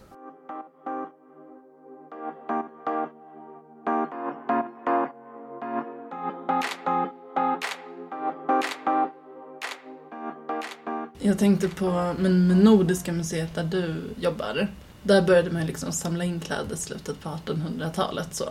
[11.29, 14.69] Jag tänkte på men med Nordiska museet där du jobbar.
[15.03, 18.45] Där började man ju liksom samla in kläder i slutet på 1800-talet så.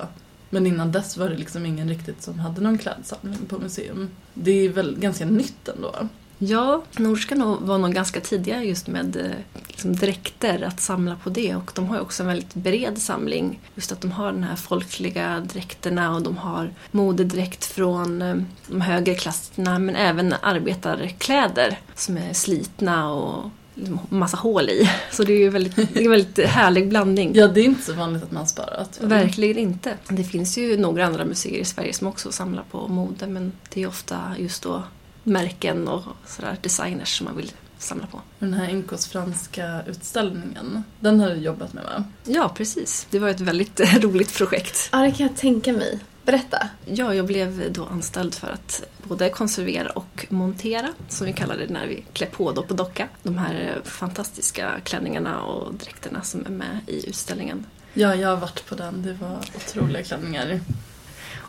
[0.49, 4.09] Men innan dess var det liksom ingen riktigt som hade någon klädsamling på museum.
[4.33, 5.95] Det är väl ganska nytt ändå.
[6.39, 9.31] Ja, nog- var nog ganska tidiga just med eh,
[9.67, 11.55] liksom dräkter, att samla på det.
[11.55, 13.59] Och de har ju också en väldigt bred samling.
[13.75, 18.35] Just att de har den här folkliga dräkterna och de har modedräkt från eh,
[18.67, 24.89] de högre klasserna men även arbetarkläder som är slitna och liksom massa hål i.
[25.11, 27.31] Så det är ju väldigt, det är en väldigt härlig blandning.
[27.35, 28.99] Ja, det är inte så vanligt att man sparat.
[29.01, 29.93] Verkligen inte.
[30.09, 33.83] Det finns ju några andra museer i Sverige som också samlar på mode men det
[33.83, 34.83] är ofta just då
[35.27, 38.21] märken och sådär designers som man vill samla på.
[38.39, 42.03] Den här NKs franska utställningen, den har du jobbat med va?
[42.23, 43.07] Ja, precis.
[43.09, 44.89] Det var ett väldigt roligt projekt.
[44.91, 45.99] Ja, det kan jag tänka mig.
[46.25, 46.69] Berätta.
[46.85, 51.67] Ja, jag blev då anställd för att både konservera och montera, som vi kallar det
[51.69, 53.07] när vi klär på då på docka.
[53.23, 57.65] De här fantastiska klänningarna och dräkterna som är med i utställningen.
[57.93, 59.03] Ja, jag har varit på den.
[59.03, 60.59] Det var otroliga klänningar.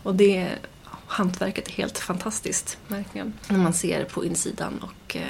[0.02, 0.48] Och det
[1.08, 3.32] hantverket är helt fantastiskt, verkligen.
[3.48, 5.22] När man ser på insidan och eh,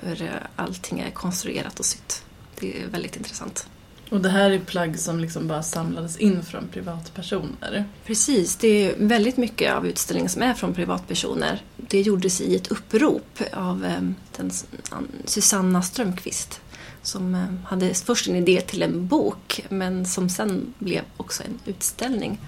[0.00, 2.24] hur eh, allting är konstruerat och sytt.
[2.60, 3.66] Det är väldigt intressant.
[4.10, 7.84] Och det här är plagg som liksom bara samlades in från privatpersoner.
[8.06, 11.62] Precis, det är väldigt mycket av utställningen som är från privatpersoner.
[11.76, 14.00] Det gjordes i ett upprop av eh,
[14.36, 14.50] den,
[14.90, 16.60] an- Susanna Strömqvist
[17.02, 21.58] som eh, hade först en idé till en bok men som sen blev också en
[21.64, 22.38] utställning.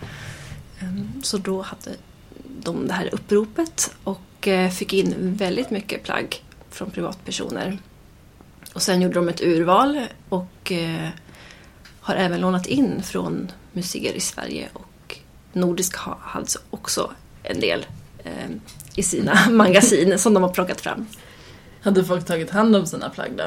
[0.81, 1.97] Eh, Så då hade
[2.67, 7.79] de det här uppropet och eh, fick in väldigt mycket plagg från privatpersoner.
[8.75, 11.09] Och sen gjorde de ett urval och eh,
[12.01, 15.19] har även lånat in från museer i Sverige och
[15.53, 17.11] Nordisk ha- hade också
[17.43, 17.87] en del
[18.25, 18.51] eh,
[18.95, 21.07] i sina magasin som de har plockat fram.
[21.83, 23.45] Hade folk tagit hand om sina plagg då?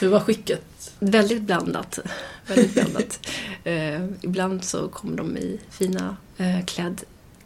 [0.00, 0.92] Hur var skicket?
[0.98, 1.98] Väldigt blandat.
[2.46, 3.20] Väldigt blandat.
[3.64, 6.64] eh, ibland så kommer de i fina eh,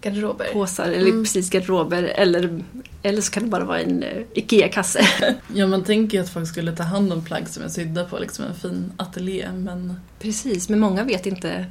[0.03, 0.45] Garderober.
[0.45, 1.25] klädpåsar eller Mm.
[1.25, 2.63] precis garderober eller,
[3.03, 5.07] eller så kan det bara vara en eh, IKEA-kasse.
[5.55, 8.19] Ja, man tänker ju att folk skulle ta hand om plagg som är sydda på
[8.19, 11.67] liksom en fin ateljé, men Precis, men många vet inte,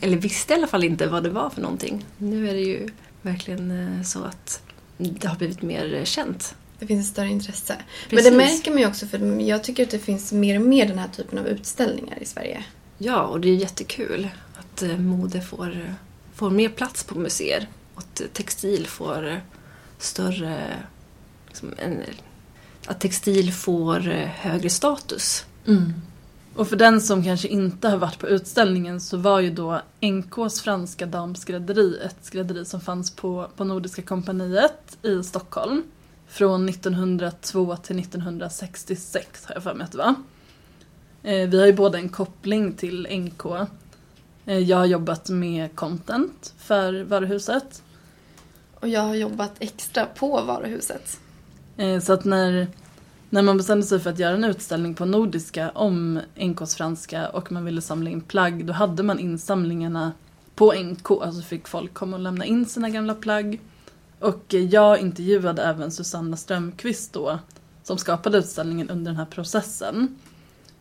[0.00, 2.04] eller visste i alla fall inte vad det var för någonting.
[2.18, 2.88] Nu är det ju
[3.22, 4.62] verkligen eh, så att
[4.98, 6.54] det har blivit mer eh, känt.
[6.78, 7.76] Det finns ett större intresse.
[8.10, 8.24] Precis.
[8.30, 10.86] Men det märker man ju också för jag tycker att det finns mer och mer
[10.88, 12.64] den här typen av utställningar i Sverige.
[12.98, 15.94] Ja, och det är jättekul att mode får,
[16.34, 17.68] får mer plats på museer.
[17.94, 19.40] Och att textil får
[19.98, 20.82] större...
[21.48, 22.02] Liksom en,
[22.86, 25.44] att textil får eh, högre status.
[25.66, 25.92] Mm.
[26.54, 30.60] Och för den som kanske inte har varit på utställningen så var ju då NKs
[30.60, 35.82] franska damskrädderi ett skrädderi som fanns på, på Nordiska kompaniet i Stockholm.
[36.26, 40.14] Från 1902 till 1966 har jag för mig att det var.
[41.22, 43.68] Eh, vi har ju båda en koppling till NK.
[44.46, 47.82] Eh, jag har jobbat med content för varuhuset.
[48.80, 51.20] Och jag har jobbat extra på varuhuset.
[51.76, 52.68] Eh, Så att när,
[53.30, 57.52] när man bestämde sig för att göra en utställning på Nordiska om NKs franska och
[57.52, 60.12] man ville samla in plagg, då hade man insamlingarna
[60.54, 61.10] på NK.
[61.10, 63.60] Alltså fick folk komma och lämna in sina gamla plagg.
[64.20, 67.38] Och eh, jag intervjuade även Susanna Strömqvist då,
[67.82, 70.16] som skapade utställningen under den här processen.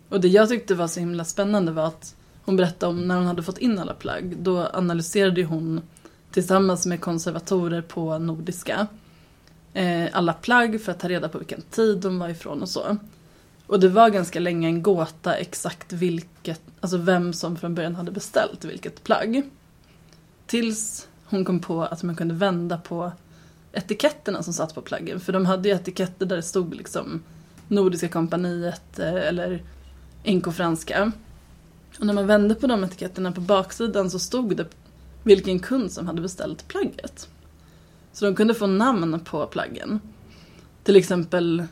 [0.10, 2.15] Och det jag tyckte var så himla spännande var att
[2.46, 5.82] hon berättade om när hon hade fått in alla plagg, då analyserade ju hon
[6.32, 8.88] tillsammans med konservatorer på Nordiska
[9.74, 12.98] eh, alla plagg för att ta reda på vilken tid de var ifrån och så.
[13.68, 18.12] Och det var ganska länge en gåta exakt vilket, alltså vem som från början hade
[18.12, 19.44] beställt vilket plagg.
[20.46, 23.12] Tills hon kom på att man kunde vända på
[23.72, 25.20] etiketterna som satt på plaggen.
[25.20, 27.24] För de hade ju etiketter där det stod liksom
[27.68, 29.64] Nordiska kompaniet eh, eller
[30.24, 31.12] NK Franska.
[32.00, 34.68] Och när man vände på de etiketterna på baksidan så stod det
[35.24, 37.30] vilken kund som hade beställt plagget.
[38.14, 40.00] Så de kunde få namn på plaggen.
[40.84, 41.64] Till exempel,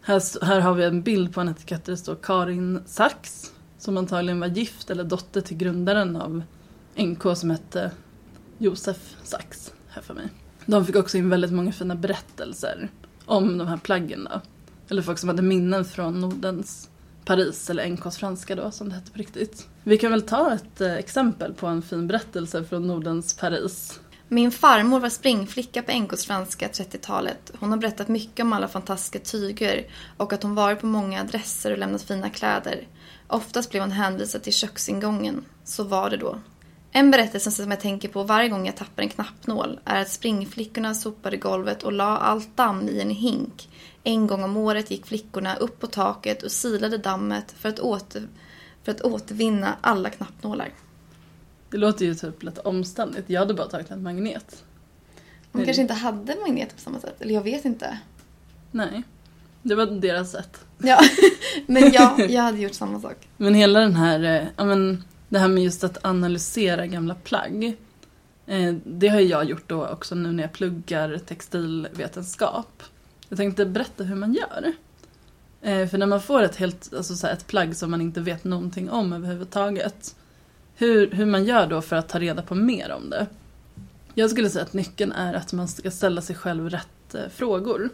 [0.00, 3.52] här, här har vi en bild på en etikett där det står Karin Sachs.
[3.78, 6.42] Som antagligen var gift eller dotter till grundaren av
[6.96, 7.90] NK som hette
[8.58, 10.28] Josef Sachs, här för mig.
[10.66, 12.88] De fick också in väldigt många fina berättelser
[13.24, 14.40] om de här plaggen då.
[14.88, 16.90] Eller folk som hade minnen från Nordens
[17.28, 19.66] Paris, eller NKs franska då som det hette på riktigt.
[19.84, 24.00] Vi kan väl ta ett eh, exempel på en fin berättelse från Nordens Paris.
[24.28, 27.52] Min farmor var springflicka på NKs franska 30-talet.
[27.60, 29.86] Hon har berättat mycket om alla fantastiska tyger
[30.16, 32.86] och att hon varit på många adresser och lämnat fina kläder.
[33.26, 35.44] Oftast blev hon hänvisad till köksingången.
[35.64, 36.38] Så var det då.
[36.92, 40.94] En berättelse som jag tänker på varje gång jag tappar en knappnål är att springflickorna
[40.94, 43.68] sopade golvet och la allt damm i en hink.
[44.04, 48.28] En gång om året gick flickorna upp på taket och silade dammet för att, åter,
[48.82, 50.68] för att återvinna alla knappnålar.
[51.70, 53.24] Det låter ju typ lite omständigt.
[53.30, 54.64] Jag hade bara tagit en magnet.
[55.52, 57.98] De kanske inte hade magneter på samma sätt, eller jag vet inte.
[58.70, 59.02] Nej,
[59.62, 60.64] det var deras sätt.
[60.78, 61.00] Ja,
[61.66, 63.28] men jag, jag hade gjort samma sak.
[63.36, 67.76] Men hela den här, eh, ja men det här med just att analysera gamla plagg.
[68.46, 72.82] Eh, det har jag gjort då också nu när jag pluggar textilvetenskap.
[73.28, 74.72] Jag tänkte berätta hur man gör.
[75.62, 78.20] Eh, för när man får ett, helt, alltså så här, ett plagg som man inte
[78.20, 80.16] vet någonting om överhuvudtaget.
[80.76, 83.26] Hur, hur man gör då för att ta reda på mer om det.
[84.14, 87.88] Jag skulle säga att nyckeln är att man ska ställa sig själv rätt eh, frågor.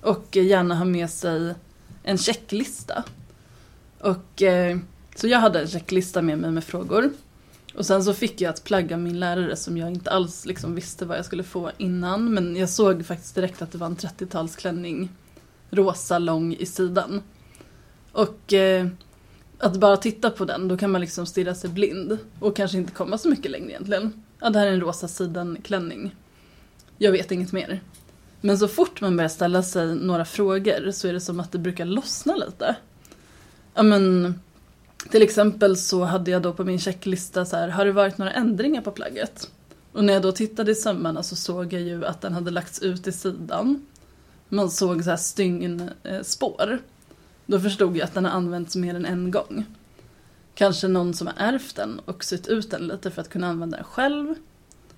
[0.00, 1.54] Och gärna ha med sig
[2.02, 3.04] en checklista.
[3.98, 4.78] Och, eh,
[5.20, 7.10] så jag hade en checklista med mig med frågor.
[7.74, 10.74] Och sen så fick jag ett plagg av min lärare som jag inte alls liksom
[10.74, 12.34] visste vad jag skulle få innan.
[12.34, 15.08] Men jag såg faktiskt direkt att det var en 30-talsklänning.
[15.70, 17.22] Rosa, lång i sidan.
[18.12, 18.86] Och eh,
[19.58, 22.18] att bara titta på den, då kan man liksom stirra sig blind.
[22.40, 24.24] Och kanske inte komma så mycket längre egentligen.
[24.40, 26.14] Ja, det här är en rosa sidenklänning.
[26.98, 27.80] Jag vet inget mer.
[28.40, 31.58] Men så fort man börjar ställa sig några frågor så är det som att det
[31.58, 32.76] brukar lossna lite.
[33.74, 34.34] Ja men,
[35.10, 38.32] till exempel så hade jag då på min checklista så här, har det varit några
[38.32, 39.50] ändringar på plagget?
[39.92, 42.82] Och när jag då tittade i sömmarna så såg jag ju att den hade lagts
[42.82, 43.86] ut i sidan.
[44.48, 46.72] Man såg så här stygnspår.
[46.72, 46.78] Eh,
[47.46, 49.64] då förstod jag att den har använts mer än en gång.
[50.54, 53.76] Kanske någon som har ärvt den och sytt ut den lite för att kunna använda
[53.76, 54.34] den själv.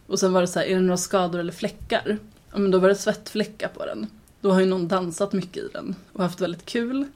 [0.07, 2.19] Och sen var det så här, är det några skador eller fläckar?
[2.53, 4.07] Ja men då var det svettfläckar på den.
[4.41, 7.07] Då har ju någon dansat mycket i den och haft väldigt kul.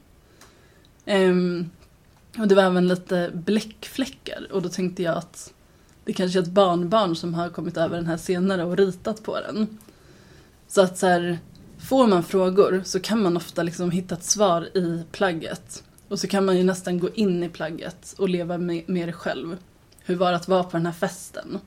[1.05, 1.69] Ehm,
[2.39, 5.53] och det var även lite bläckfläckar och då tänkte jag att
[6.05, 9.39] det kanske är ett barnbarn som har kommit över den här senare och ritat på
[9.39, 9.77] den.
[10.67, 11.39] Så att så här,
[11.77, 15.83] får man frågor så kan man ofta liksom hitta ett svar i plagget.
[16.07, 19.13] Och så kan man ju nästan gå in i plagget och leva med, med det
[19.13, 19.57] själv.
[19.99, 21.59] Hur var det att vara på den här festen?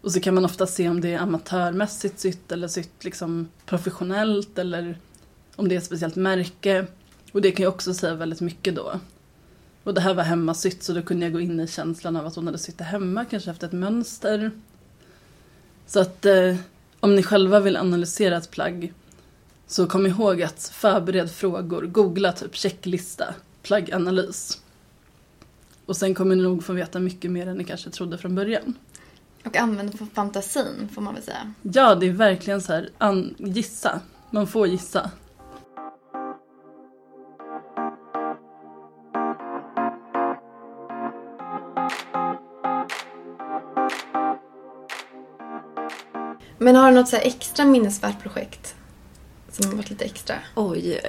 [0.00, 4.58] Och så kan man ofta se om det är amatörmässigt sytt eller sytt liksom professionellt
[4.58, 4.98] eller
[5.56, 6.86] om det är ett speciellt märke.
[7.32, 9.00] Och det kan ju också säga väldigt mycket då.
[9.84, 12.34] Och det här var hemmasytt så då kunde jag gå in i känslan av att
[12.34, 14.50] hon hade sytt det hemma, kanske haft ett mönster.
[15.86, 16.56] Så att eh,
[17.00, 18.92] om ni själva vill analysera ett plagg
[19.66, 24.60] så kom ihåg att förbered frågor, googla typ checklista, plagganalys.
[25.86, 28.74] Och sen kommer ni nog få veta mycket mer än ni kanske trodde från början.
[29.44, 31.52] Och använd fantasin, får man väl säga.
[31.62, 32.90] Ja, det är verkligen så här,
[33.38, 34.00] gissa.
[34.30, 35.10] Man får gissa.
[46.62, 48.74] Men har du något så här extra minnesvärt projekt?
[49.50, 50.34] Som har varit lite extra?
[50.54, 51.00] Oj.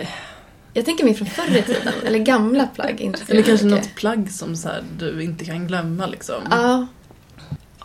[0.74, 3.02] Jag tänker mer från förr i tiden, eller gamla plagg.
[3.28, 6.44] Eller kanske något plagg som så här, du inte kan glömma liksom.
[6.52, 6.88] Ja,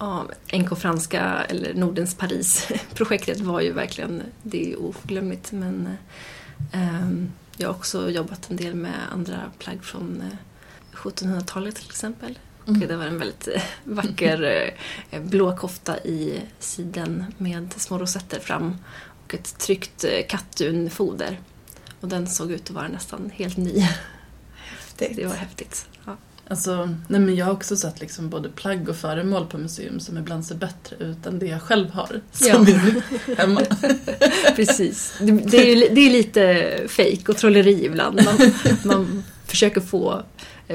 [0.01, 5.97] Ja, NK Franska eller Nordens Paris-projektet var ju verkligen, det är oförglömligt men
[6.73, 10.37] ehm, jag har också jobbat en del med andra plagg från eh,
[10.93, 12.39] 1700-talet till exempel.
[12.69, 14.73] Och det var en väldigt eh, vacker
[15.11, 18.77] eh, blå kofta i siden med små rosetter fram
[19.25, 21.41] och ett tryckt eh, kattdunfoder.
[22.01, 23.79] Och den såg ut att vara nästan helt ny.
[24.55, 25.17] häftigt.
[25.17, 25.87] Det var häftigt.
[26.07, 26.17] Ja.
[26.49, 30.19] Alltså, nej men jag har också sett liksom både plagg och föremål på museum som
[30.19, 32.21] ibland ser bättre ut än det jag själv har.
[32.33, 32.55] Som Ja.
[32.61, 33.61] är hemma.
[34.57, 35.15] Precis.
[35.21, 38.21] Det, det, är, det är lite fejk och trolleri ibland.
[38.25, 38.53] Man,
[38.85, 40.23] man försöker få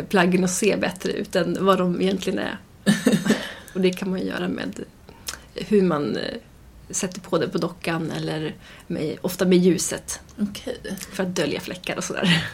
[0.09, 2.57] plaggen att se bättre ut än vad de egentligen är.
[3.73, 4.79] Och det kan man göra med
[5.55, 6.23] hur man eh,
[6.89, 8.55] sätter på det på dockan eller
[8.87, 10.77] med, ofta med ljuset Okej.
[11.11, 12.47] för att dölja fläckar och sådär.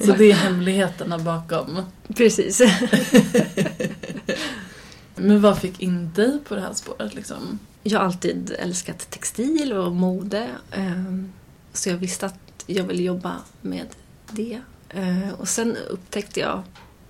[0.06, 1.82] Så det är hemligheterna bakom.
[2.16, 2.62] Precis.
[5.16, 7.58] Men vad fick in dig på det här spåret liksom?
[7.82, 10.48] Jag har alltid älskat textil och mode.
[10.70, 11.32] ehm,
[11.72, 13.86] Så jag visste att jag ville jobba med
[14.30, 14.60] det.
[14.90, 16.62] Eh, Och sen upptäckte jag,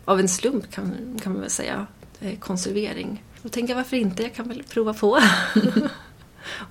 [0.04, 1.86] av en slump kan, kan man väl säga,
[2.20, 3.24] eh, konservering.
[3.42, 5.08] Då tänkte jag varför inte, jag kan väl prova på.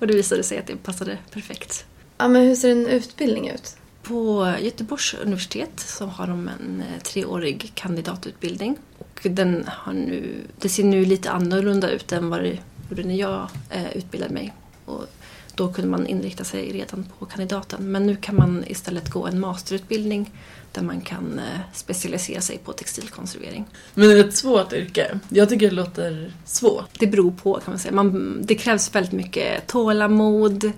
[0.00, 1.86] och det visade sig att det passade perfekt.
[2.18, 3.76] Ja, men hur ser en utbildning ut?
[4.02, 8.76] På Göteborgs universitet så har de en eh, treårig kandidatutbildning.
[8.98, 12.58] Och den har nu, det ser nu lite annorlunda ut än vad det
[12.90, 13.48] gjorde när jag
[13.94, 14.54] utbildade mig.
[14.84, 15.06] Och
[15.54, 17.92] då kunde man inrikta sig redan på kandidaten.
[17.92, 20.30] Men nu kan man istället gå en masterutbildning
[20.72, 23.66] där man kan eh, specialisera sig på textilkonservering.
[23.94, 25.18] Men det är ett svårt yrke.
[25.28, 26.88] Jag tycker det låter svårt.
[26.98, 27.94] Det beror på kan man säga.
[27.94, 30.72] Man, det krävs väldigt mycket tålamod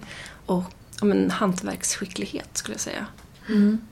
[0.46, 0.64] och
[1.00, 3.06] ja, men, hantverksskicklighet skulle jag säga.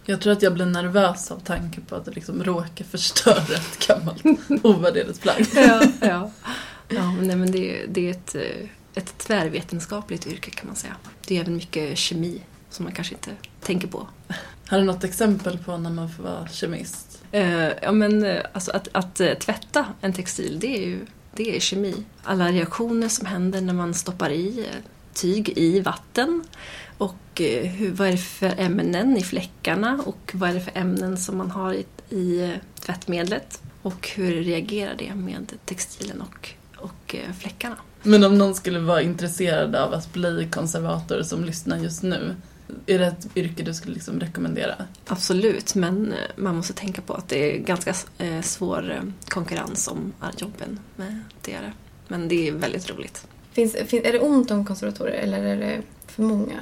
[0.04, 4.24] Jag tror att jag blir nervös av tanke på att liksom råka förstöra ett gammalt
[4.62, 5.46] ovärderligt plagg.
[5.54, 6.30] Ja, ja.
[6.88, 10.96] ja men, nej, men det, det är ett, eh, ett tvärvetenskapligt yrke kan man säga.
[11.26, 13.30] Det är även mycket kemi som man kanske inte
[13.60, 14.08] tänker på.
[14.70, 17.22] Har du något exempel på när man får vara kemist?
[17.32, 21.56] Eh, ja, men eh, alltså att, att eh, tvätta en textil, det är ju det
[21.56, 21.94] är kemi.
[22.22, 24.76] Alla reaktioner som händer när man stoppar i eh,
[25.14, 26.44] tyg i vatten
[26.98, 31.16] och hur, vad är det för ämnen i fläckarna och vad är det för ämnen
[31.16, 31.84] som man har i,
[32.16, 37.76] i tvättmedlet och hur reagerar det med textilen och, och fläckarna.
[38.02, 42.34] Men om någon skulle vara intresserad av att bli konservator som lyssnar just nu,
[42.86, 44.74] är det ett yrke du skulle liksom rekommendera?
[45.06, 49.88] Absolut, men eh, man måste tänka på att det är ganska eh, svår eh, konkurrens
[49.88, 51.52] om jobben med det.
[51.52, 51.72] Är det.
[52.08, 53.26] Men det är väldigt roligt.
[53.52, 56.60] Finns, fin, är det ont om konservatorer eller är det för många?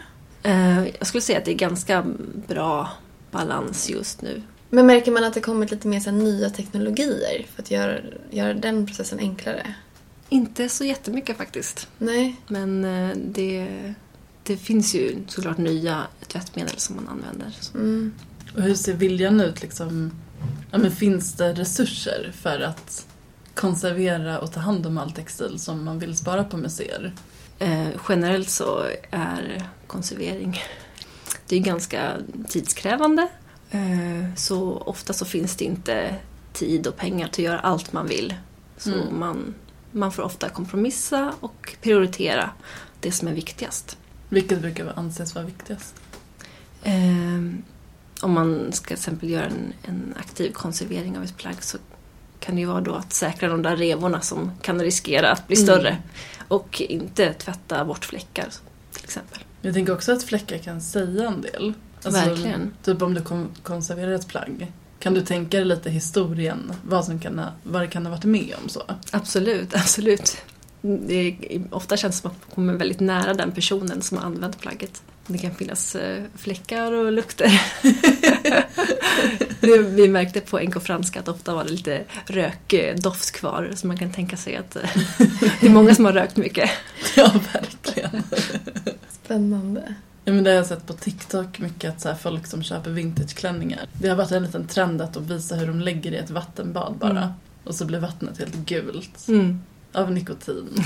[0.98, 2.06] Jag skulle säga att det är ganska
[2.48, 2.88] bra
[3.30, 4.42] balans just nu.
[4.70, 7.98] Men märker man att det kommit lite mer så nya teknologier för att göra,
[8.30, 9.74] göra den processen enklare?
[10.28, 11.88] Inte så jättemycket faktiskt.
[11.98, 12.36] Nej.
[12.48, 12.82] Men
[13.16, 13.66] det,
[14.48, 17.54] det finns ju såklart nya tvättmedel som man använder.
[17.74, 18.14] Mm.
[18.56, 20.12] Och hur ser viljan ut liksom?
[20.70, 23.06] Ja, men finns det resurser för att
[23.54, 27.14] konservera och ta hand om all textil som man vill spara på museer?
[27.58, 30.60] Eh, generellt så är konservering
[31.48, 32.12] det är ganska
[32.48, 33.28] tidskrävande.
[33.70, 36.14] Eh, så ofta så finns det inte
[36.52, 38.34] tid och pengar till att göra allt man vill.
[38.76, 39.18] Så Mm.
[39.18, 39.54] man,
[39.92, 42.50] man får ofta kompromissa och prioritera
[43.00, 43.98] det som är viktigast.
[44.28, 45.94] Vilket brukar anses vara viktigast?
[46.82, 46.92] Eh,
[48.22, 51.78] om man ska till exempel göra en, en aktiv konservering av ett plagg så
[52.40, 55.56] kan det ju vara då att säkra de där revorna som kan riskera att bli
[55.56, 55.66] Mm.
[55.66, 55.96] större.
[56.48, 58.48] Och inte tvätta bort fläckar
[58.92, 59.38] till exempel.
[59.62, 61.72] Jag tänker också att fläckar kan säga en del.
[62.04, 62.72] Verkligen.
[62.84, 64.72] Typ om du kon- konserverar ett plagg.
[64.98, 66.72] Kan du tänka dig lite historien?
[66.84, 68.82] Vad, som kan vad det kan ha varit med om så?
[69.12, 70.36] Absolut, absolut.
[70.80, 74.24] Det är, ofta känns det som att man kommer väldigt nära den personen som har
[74.24, 75.02] använt plagget.
[75.26, 77.62] Det kan finnas eh, fläckar och lukter.
[79.60, 83.98] det, vi märkte på NK Franska att ofta var det lite rökdoft kvar så man
[83.98, 84.82] kan tänka sig att eh,
[85.60, 86.70] det är många som har rökt mycket.
[87.16, 88.22] Ja, verkligen.
[89.24, 89.94] Spännande.
[90.24, 92.90] Ja, men det har jag sett på TikTok mycket att så här, folk som köper
[92.90, 93.86] vintageklänningar.
[93.92, 96.96] Det har varit en liten trend att de visar hur de lägger i ett vattenbad
[96.98, 97.10] bara.
[97.10, 97.28] Mm.
[97.64, 99.28] Och så blir vattnet helt gult.
[99.28, 99.60] Mm.
[99.92, 100.68] Av nikotin.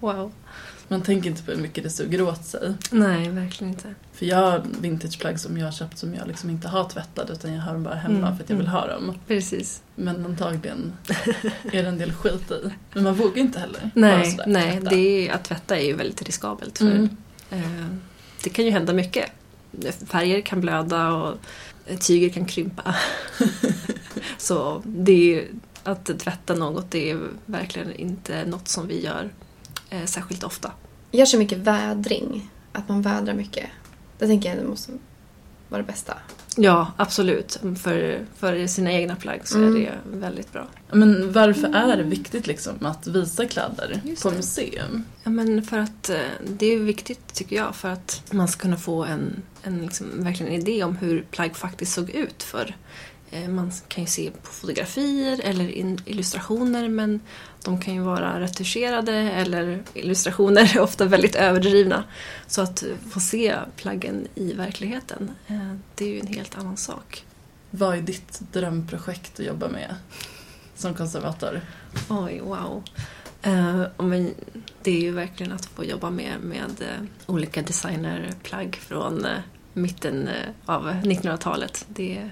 [0.00, 0.32] Wow.
[0.88, 2.74] Man tänker inte på hur mycket det suger åt sig.
[2.90, 3.94] Nej, verkligen inte.
[4.12, 7.52] För jag har vintageplagg som jag har köpt som jag liksom inte har tvättat utan
[7.52, 8.76] jag har dem bara hemma Mm, för att jag vill mm.
[8.80, 9.14] ha dem.
[9.26, 9.82] Precis.
[9.94, 10.92] Men antagligen
[11.72, 12.70] är det en del skit i.
[12.94, 13.90] Men man vågar inte heller.
[13.94, 14.90] Nej, sådär nej tvätta.
[14.90, 16.78] det är, att tvätta är ju väldigt riskabelt.
[16.78, 17.08] För, Mm.
[17.50, 17.86] eh,
[18.44, 19.30] det kan ju hända mycket.
[20.06, 21.38] Färger kan blöda och
[22.00, 22.94] tyger kan krympa.
[24.38, 25.44] Så det är
[25.84, 29.30] att tvätta något det är verkligen inte något som vi gör
[29.90, 30.72] eh, särskilt ofta.
[31.10, 32.50] Jag kör mycket vädring.
[32.72, 33.66] Att man vädrar mycket.
[34.18, 34.92] Det tänker jag det måste
[35.68, 36.14] vara det bästa.
[36.56, 37.60] Ja, absolut.
[37.82, 39.76] För, för sina egna plagg så Mm.
[39.76, 40.66] är det väldigt bra.
[40.92, 44.36] Men varför är det viktigt liksom att visa kläder Just på det.
[44.36, 45.04] museum?
[45.24, 46.16] Ja, men för att eh,
[46.48, 50.52] det är viktigt tycker jag för att man ska kunna få en, en liksom, verkligen
[50.52, 52.74] idé om hur plagg faktiskt såg ut för Eh,
[53.48, 55.68] Man kan ju se på fotografier eller
[56.08, 57.20] illustrationer men
[57.64, 62.04] de kan ju vara retuscherade eller illustrationer är ofta väldigt överdrivna.
[62.46, 67.24] Så att få se plaggen i verkligheten, eh, det är ju en helt annan sak.
[67.70, 69.94] Vad är ditt drömprojekt att jobba med
[70.74, 71.60] som konservator?
[72.08, 72.82] Oj, wow.
[73.42, 74.34] Eh, men
[74.82, 79.38] det är ju verkligen att få jobba med, med eh, olika designerplagg från eh,
[79.72, 81.86] mitten eh, av 1900-talet.
[81.88, 82.30] Det,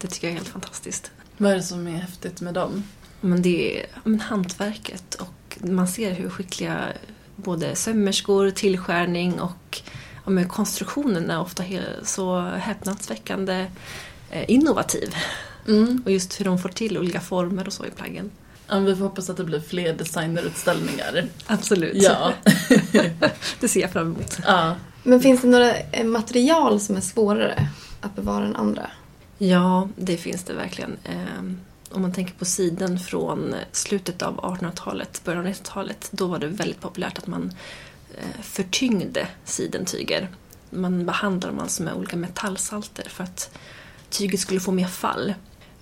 [0.00, 1.10] det tycker jag är helt fantastiskt.
[1.36, 2.84] Vad är det som är häftigt med dem?
[3.20, 6.88] Men det är men hantverket och man ser hur skickliga
[7.36, 9.80] både sömmerskor, tillskärning och
[10.24, 11.64] ja, men konstruktionen är ofta
[12.02, 13.66] så häpnadsväckande
[14.30, 15.14] eh, innovativ.
[15.68, 16.02] Mm.
[16.04, 18.30] Och just hur de får till olika former och så i plaggen.
[18.68, 21.28] Ja, vi får hoppas att det blir fler designerutställningar.
[21.46, 22.02] Absolut.
[22.02, 22.32] Ja.
[23.60, 24.38] det ser jag fram emot.
[24.46, 24.76] ja.
[25.02, 27.68] Men finns det några eh, material som är svårare
[28.00, 28.90] att bevara än andra?
[29.42, 30.96] Ja, det finns det verkligen.
[31.04, 31.60] Ehm,
[31.90, 36.46] om man tänker på siden från slutet av 1800-talet, början av 1900-talet, då var det
[36.46, 37.52] väldigt populärt att man
[38.14, 40.28] eh, förtyngde sidentyger.
[40.70, 43.58] Man behandlade dem alltså med olika metallsalter för att
[44.10, 45.34] tyget skulle få mer fall.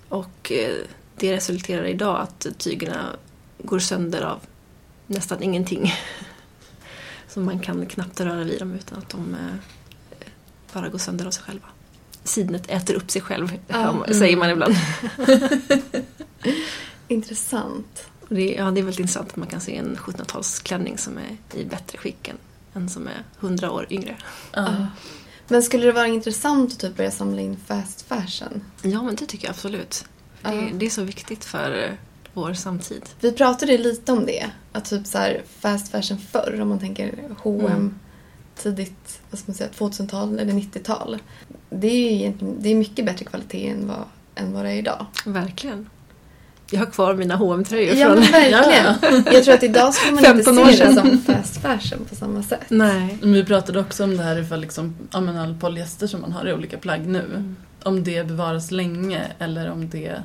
[0.08, 0.74] Och eh,
[1.16, 3.16] det resulterar idag att tygerna
[3.58, 4.40] går sönder av
[5.06, 5.92] nästan ingenting.
[7.28, 9.54] Så man kan knappt röra vid dem utan att de eh,
[10.72, 11.68] bara går sönder av sig själva.
[12.24, 14.04] Sidnet äter upp sig själv, Ja.
[14.12, 14.74] säger man ibland.
[17.08, 18.06] Intressant.
[18.28, 21.18] Och Det, är- ja, det är väldigt intressant att man kan se en 1700-talsklänning som
[21.18, 22.36] är i bättre skick än
[22.74, 24.16] en som är 100 år yngre.
[24.52, 24.86] ja.
[25.50, 28.64] Men skulle det vara intressant att typ börja samla in fast fashion?
[28.82, 30.04] Ja, men det tycker jag absolut.
[30.42, 30.68] Det, Ja.
[30.74, 31.96] det är så viktigt för
[32.34, 33.02] vår samtid.
[33.20, 34.50] Vi pratade lite om det.
[34.72, 37.94] Att typ så här fast fashion förr, om man tänker H&M Mm.
[38.58, 41.18] Tidigt vad ska man säga, 2000-tal eller 90-tal.
[41.70, 44.04] Det är det är mycket bättre kvalitet än vad,
[44.34, 45.06] än vad det är idag.
[45.24, 45.88] Verkligen.
[46.70, 48.20] Jag har kvar mina hm tröjor Ja, från...
[48.20, 49.24] verkligen.
[49.34, 50.94] Jag tror att idag skulle man inte 15 år se det sedan.
[50.94, 52.64] som fast fashion på samma sätt.
[52.68, 53.18] Nej.
[53.20, 56.52] Men vi pratade också om det här ifall liksom, all polyester som man har i
[56.52, 57.24] olika plagg nu.
[57.24, 57.56] Mm.
[57.82, 60.22] Om det bevaras länge eller om det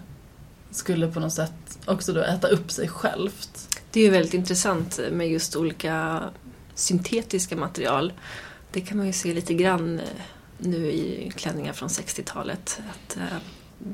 [0.72, 3.80] skulle på något sätt också då äta upp sig självt.
[3.92, 6.20] Det är ju väldigt intressant med just olika
[6.76, 8.14] syntetiska material.
[8.72, 10.06] Det kan man ju se lite grann eh,
[10.58, 12.82] nu i klänningar från 60-talet.
[12.92, 13.38] Att eh,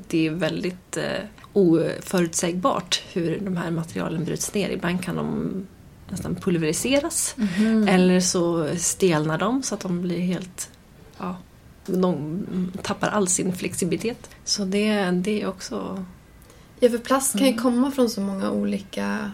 [0.08, 1.24] det är väldigt eh,
[1.54, 4.70] oförutsägbart hur de här materialen bryts ner.
[4.70, 5.52] Ibland kan de
[6.10, 7.36] nästan pulveriseras
[7.88, 10.70] eller så stelnar de så att de blir helt...
[11.18, 11.38] Ja,
[11.86, 14.30] de tappar all sin flexibilitet.
[14.44, 16.06] Så det, det är också...
[16.80, 19.32] Ja, för plast kan ju komma från så många olika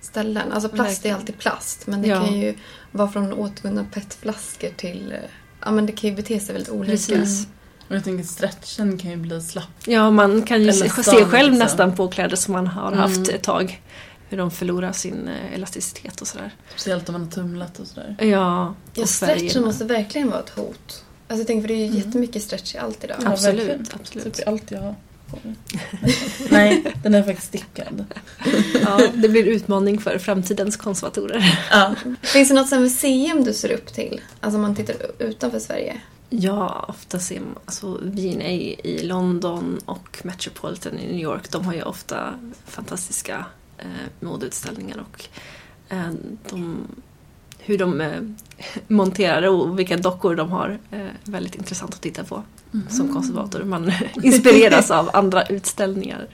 [0.00, 0.52] ställen.
[0.52, 1.16] Alltså plast Verkligen.
[1.16, 2.24] är alltid plast, men det Ja.
[2.24, 2.54] kan ju
[2.92, 5.14] vara från återvunna petflaskor till...
[5.64, 6.92] Ja, men det kan ju bete sig väldigt olika.
[6.92, 7.46] Precis.
[7.88, 9.64] Och jag tänker stretchen kan ju bli slapp.
[9.86, 11.58] Ja, man kan ju se, se själv liksom.
[11.58, 13.34] nästan på kläder som man har haft Mm.
[13.34, 13.82] ett tag.
[14.28, 16.54] Hur de förlorar sin eh, elasticitet och sådär.
[16.70, 18.16] Speciellt om man har tumlat och sådär.
[18.18, 19.66] Ja, Ja, och stretchen färgerna.
[19.66, 21.04] måste verkligen vara ett hot.
[21.28, 23.16] Alltså jag tänker, för det är ju jättemycket stretch i allt idag.
[23.22, 23.86] Ja, Absolut, verkligen.
[24.00, 24.34] absolut.
[24.34, 24.94] Typ allt jag har
[25.30, 25.38] på.
[26.50, 28.04] Nej, den är faktiskt stickad.
[28.82, 31.58] Ja, det blir utmaning för framtidens konservatorer.
[31.70, 31.94] Ja.
[32.22, 34.20] Finns det något sånt museum du ser upp till?
[34.40, 36.00] Alltså om man tittar utanför Sverige?
[36.30, 38.50] Ja, ofta ser man, alltså V&A
[38.84, 42.34] i London och Metropolitan i New York, de har ju ofta
[42.66, 43.46] fantastiska
[43.78, 43.86] eh,
[44.20, 45.24] modeutställningar och
[45.88, 46.10] eh,
[46.50, 46.86] de,
[47.68, 48.20] hur de eh,
[48.88, 52.42] monterar och vilka dockor de har är väldigt intressant att titta på
[52.88, 53.64] som konservator.
[53.64, 53.92] Man
[54.22, 56.28] inspireras av andra utställningar.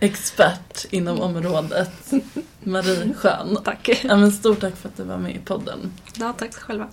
[0.00, 2.12] Expert inom området.
[2.60, 3.58] Marie Schön.
[3.64, 4.04] Tack.
[4.04, 5.92] Ja, men stort tack för att du var med i podden.
[6.14, 6.88] Ja, tack själva.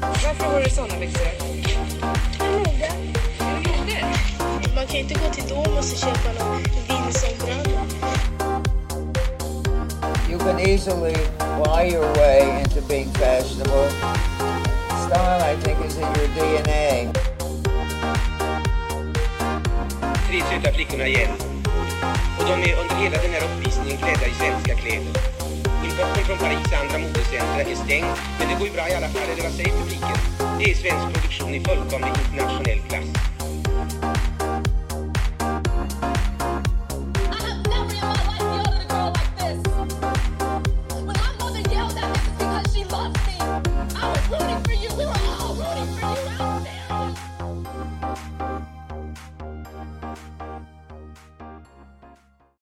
[0.00, 1.43] Varför har du såna byxor?
[4.94, 7.68] Kan inte gå till Domus och köpa någon vindsombröd.
[10.30, 11.16] You can easily
[11.64, 13.90] buy your way into being fashionable.
[15.04, 17.12] Style, I think, is in your DNA.
[20.28, 21.30] Tre söta flickorna igen.
[22.38, 25.14] Och de är under hela den här uppvisningen klädda i svenska kläder.
[25.84, 28.06] Importen från Paris andra modecentra är stängd,
[28.38, 30.18] men det går ju bra i alla fall, eller vad säger publiken?
[30.58, 33.23] Det är svensk produktion i fullkomlig internationell klass.